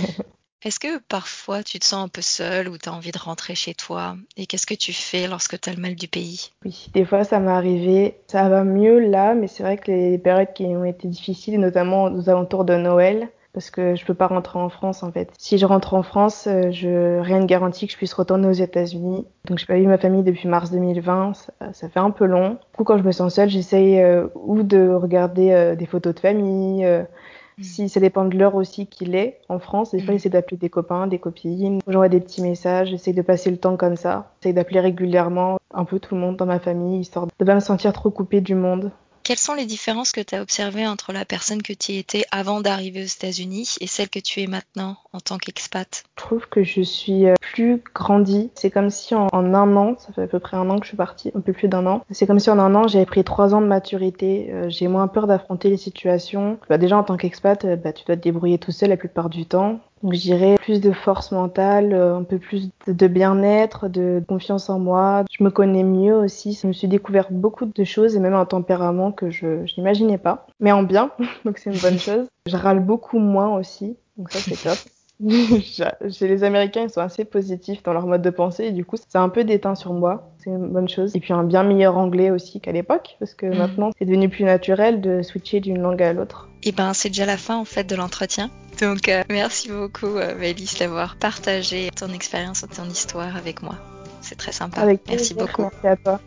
Est-ce 0.63 0.79
que 0.79 0.99
parfois 0.99 1.63
tu 1.63 1.79
te 1.79 1.85
sens 1.85 2.05
un 2.05 2.07
peu 2.07 2.21
seul 2.21 2.69
ou 2.69 2.77
tu 2.77 2.87
as 2.87 2.93
envie 2.93 3.11
de 3.11 3.17
rentrer 3.17 3.55
chez 3.55 3.73
toi? 3.73 4.15
Et 4.37 4.45
qu'est-ce 4.45 4.67
que 4.67 4.75
tu 4.75 4.93
fais 4.93 5.27
lorsque 5.27 5.59
tu 5.59 5.69
as 5.69 5.73
le 5.73 5.81
mal 5.81 5.95
du 5.95 6.07
pays? 6.07 6.51
Oui, 6.63 6.87
des 6.93 7.03
fois 7.03 7.23
ça 7.23 7.39
m'est 7.39 7.49
arrivé. 7.49 8.17
Ça 8.27 8.47
va 8.47 8.63
mieux 8.63 8.99
là, 8.99 9.33
mais 9.33 9.47
c'est 9.47 9.63
vrai 9.63 9.77
que 9.77 9.89
les 9.89 10.19
périodes 10.19 10.53
qui 10.53 10.65
ont 10.65 10.85
été 10.85 11.07
difficiles, 11.07 11.59
notamment 11.59 12.03
aux 12.03 12.29
alentours 12.29 12.63
de 12.63 12.75
Noël, 12.75 13.29
parce 13.53 13.69
que 13.69 13.95
je 13.95 14.05
peux 14.05 14.13
pas 14.13 14.27
rentrer 14.27 14.59
en 14.59 14.69
France 14.69 15.03
en 15.03 15.11
fait. 15.11 15.31
Si 15.37 15.57
je 15.57 15.65
rentre 15.65 15.93
en 15.93 16.03
France, 16.03 16.47
euh, 16.47 16.71
je 16.71 17.19
rien 17.19 17.39
ne 17.39 17.45
garantit 17.45 17.87
que 17.87 17.93
je 17.93 17.97
puisse 17.97 18.13
retourner 18.13 18.47
aux 18.47 18.53
États-Unis. 18.53 19.25
Donc 19.45 19.57
j'ai 19.57 19.65
pas 19.65 19.77
vu 19.77 19.87
ma 19.87 19.97
famille 19.97 20.23
depuis 20.23 20.47
mars 20.47 20.71
2020, 20.71 21.33
ça, 21.73 21.89
fait 21.89 21.99
un 21.99 22.11
peu 22.11 22.25
long. 22.25 22.51
Du 22.51 22.77
coup 22.77 22.83
quand 22.83 22.97
je 22.97 23.03
me 23.03 23.11
sens 23.11 23.35
seule, 23.35 23.49
j'essaye 23.49 23.99
euh, 23.99 24.27
ou 24.35 24.63
de 24.63 24.89
regarder 24.89 25.51
euh, 25.51 25.75
des 25.75 25.85
photos 25.85 26.15
de 26.15 26.19
famille. 26.19 26.85
Mm. 26.85 27.63
Si 27.63 27.89
ça 27.89 27.99
dépend 27.99 28.25
de 28.25 28.37
l'heure 28.37 28.55
aussi 28.55 28.87
qu'il 28.87 29.15
est 29.15 29.39
en 29.49 29.59
France, 29.59 29.91
des 29.91 29.99
fois 29.99 30.13
mm. 30.13 30.17
j'essaie 30.17 30.29
d'appeler 30.29 30.57
des 30.57 30.69
copains, 30.69 31.07
des 31.07 31.19
copines, 31.19 31.79
j'envoie 31.87 32.09
des 32.09 32.21
petits 32.21 32.41
messages, 32.41 32.89
j'essaie 32.89 33.13
de 33.13 33.21
passer 33.21 33.51
le 33.51 33.57
temps 33.57 33.75
comme 33.75 33.97
ça, 33.97 34.31
j'essaie 34.41 34.53
d'appeler 34.53 34.79
régulièrement 34.79 35.59
un 35.73 35.85
peu 35.85 35.99
tout 35.99 36.15
le 36.15 36.21
monde 36.21 36.37
dans 36.37 36.45
ma 36.45 36.59
famille, 36.59 37.01
histoire 37.01 37.27
de 37.27 37.45
pas 37.45 37.55
me 37.55 37.59
sentir 37.59 37.91
trop 37.91 38.09
coupée 38.09 38.41
du 38.41 38.55
monde. 38.55 38.91
Quelles 39.23 39.37
sont 39.37 39.53
les 39.53 39.65
différences 39.65 40.11
que 40.11 40.21
tu 40.21 40.33
as 40.35 40.41
observées 40.41 40.87
entre 40.87 41.13
la 41.13 41.25
personne 41.25 41.61
que 41.61 41.73
tu 41.73 41.93
étais 41.93 42.23
avant 42.31 42.59
d'arriver 42.59 43.03
aux 43.03 43.05
États-Unis 43.05 43.75
et 43.79 43.85
celle 43.85 44.09
que 44.09 44.19
tu 44.19 44.41
es 44.41 44.47
maintenant 44.47 44.97
en 45.13 45.19
tant 45.19 45.37
qu'expat? 45.37 46.03
Je 46.17 46.23
trouve 46.23 46.47
que 46.49 46.63
je 46.63 46.81
suis 46.81 47.27
euh, 47.27 47.35
plus 47.39 47.83
grandie. 47.93 48.49
C'est 48.55 48.71
comme 48.71 48.89
si 48.89 49.13
en, 49.13 49.27
un 49.31 49.75
an, 49.75 49.95
ça 49.99 50.11
fait 50.13 50.23
à 50.23 50.27
peu 50.27 50.39
près 50.39 50.57
un 50.57 50.69
an 50.71 50.79
que 50.79 50.85
je 50.85 50.89
suis 50.89 50.97
partie, 50.97 51.31
un 51.35 51.41
peu 51.41 51.53
plus 51.53 51.67
d'un 51.67 51.85
an. 51.85 52.03
C'est 52.09 52.25
comme 52.25 52.39
si 52.39 52.49
en 52.49 52.57
un 52.57 52.73
an, 52.73 52.87
j'avais 52.87 53.05
pris 53.05 53.23
trois 53.23 53.53
ans 53.53 53.61
de 53.61 53.67
maturité. 53.67 54.49
Euh, 54.51 54.69
j'ai 54.69 54.87
moins 54.87 55.07
peur 55.07 55.27
d'affronter 55.27 55.69
les 55.69 55.77
situations. 55.77 56.57
Bah, 56.67 56.79
déjà 56.79 56.97
en 56.97 57.03
tant 57.03 57.17
qu'expat, 57.17 57.63
euh, 57.65 57.75
bah, 57.75 57.93
tu 57.93 58.03
dois 58.05 58.15
te 58.15 58.21
débrouiller 58.21 58.57
tout 58.57 58.71
seul 58.71 58.89
la 58.89 58.97
plupart 58.97 59.29
du 59.29 59.45
temps. 59.45 59.79
Donc 60.03 60.13
je 60.13 60.19
dirais 60.19 60.55
plus 60.59 60.81
de 60.81 60.91
force 60.91 61.31
mentale, 61.31 61.93
euh, 61.93 62.17
un 62.17 62.23
peu 62.23 62.39
plus 62.39 62.69
de 62.87 63.07
bien-être, 63.07 63.87
de 63.87 64.23
confiance 64.27 64.69
en 64.69 64.79
moi. 64.79 65.23
Je 65.31 65.43
me 65.43 65.49
connais 65.49 65.83
mieux 65.83 66.15
aussi. 66.15 66.57
Je 66.59 66.67
me 66.67 66.73
suis 66.73 66.87
découvert 66.87 67.27
beaucoup 67.31 67.65
de 67.65 67.83
choses 67.83 68.15
et 68.15 68.19
même 68.19 68.33
un 68.33 68.45
tempérament 68.45 69.11
que 69.11 69.29
je, 69.29 69.65
n'imaginais 69.77 70.17
pas. 70.17 70.47
Mais 70.59 70.71
en 70.71 70.83
bien, 70.83 71.11
donc 71.45 71.57
c'est 71.57 71.71
une 71.71 71.79
bonne 71.79 71.99
chose. 71.99 72.27
Je 72.47 72.57
râle 72.57 72.79
beaucoup 72.79 73.19
moins 73.19 73.55
aussi, 73.57 73.95
donc 74.17 74.31
ça 74.31 74.39
c'est 74.39 74.61
top. 74.61 74.77
Chez 76.09 76.27
les 76.27 76.43
Américains, 76.43 76.83
ils 76.83 76.89
sont 76.89 77.01
assez 77.01 77.25
positifs 77.25 77.83
dans 77.83 77.93
leur 77.93 78.07
mode 78.07 78.21
de 78.21 78.29
pensée 78.29 78.65
et 78.65 78.71
du 78.71 78.85
coup, 78.85 78.95
c'est 78.97 79.17
un 79.17 79.29
peu 79.29 79.43
déteint 79.43 79.75
sur 79.75 79.93
moi. 79.93 80.31
C'est 80.39 80.49
une 80.49 80.69
bonne 80.69 80.89
chose. 80.89 81.15
Et 81.15 81.19
puis 81.19 81.33
un 81.33 81.43
bien 81.43 81.63
meilleur 81.63 81.97
anglais 81.97 82.31
aussi 82.31 82.59
qu'à 82.59 82.71
l'époque, 82.71 83.17
parce 83.19 83.35
que 83.35 83.45
mm. 83.45 83.57
maintenant, 83.57 83.91
c'est 83.97 84.05
devenu 84.05 84.29
plus 84.29 84.45
naturel 84.45 85.01
de 85.01 85.21
switcher 85.21 85.59
d'une 85.59 85.79
langue 85.79 86.01
à 86.01 86.13
l'autre. 86.13 86.49
Et 86.63 86.69
eh 86.69 86.71
ben, 86.71 86.93
c'est 86.93 87.09
déjà 87.09 87.25
la 87.25 87.37
fin 87.37 87.57
en 87.57 87.65
fait 87.65 87.83
de 87.83 87.95
l'entretien. 87.95 88.49
Donc, 88.81 89.07
euh, 89.07 89.23
merci 89.29 89.69
beaucoup, 89.69 90.17
euh, 90.17 90.35
Mélisse, 90.37 90.79
d'avoir 90.79 91.15
partagé 91.15 91.91
ton 91.95 92.11
expérience 92.11 92.63
et 92.63 92.67
ton 92.67 92.89
histoire 92.89 93.35
avec 93.35 93.61
moi. 93.61 93.75
C'est 94.21 94.35
très 94.35 94.51
sympa. 94.51 94.85
merci 95.07 95.35
beaucoup. 95.35 95.69
Merci 95.83 95.87
à 95.87 95.95
toi. 95.95 96.19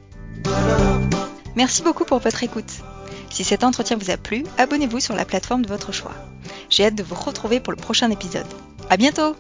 Merci 1.56 1.82
beaucoup 1.82 2.04
pour 2.04 2.20
votre 2.20 2.42
écoute. 2.42 2.70
Si 3.30 3.42
cet 3.42 3.64
entretien 3.64 3.96
vous 3.96 4.10
a 4.10 4.16
plu, 4.16 4.44
abonnez-vous 4.58 5.00
sur 5.00 5.16
la 5.16 5.24
plateforme 5.24 5.62
de 5.62 5.68
votre 5.68 5.92
choix. 5.92 6.14
J'ai 6.70 6.84
hâte 6.84 6.94
de 6.94 7.02
vous 7.02 7.16
retrouver 7.16 7.58
pour 7.58 7.72
le 7.72 7.78
prochain 7.78 8.10
épisode. 8.10 8.46
À 8.88 8.96
bientôt! 8.96 9.34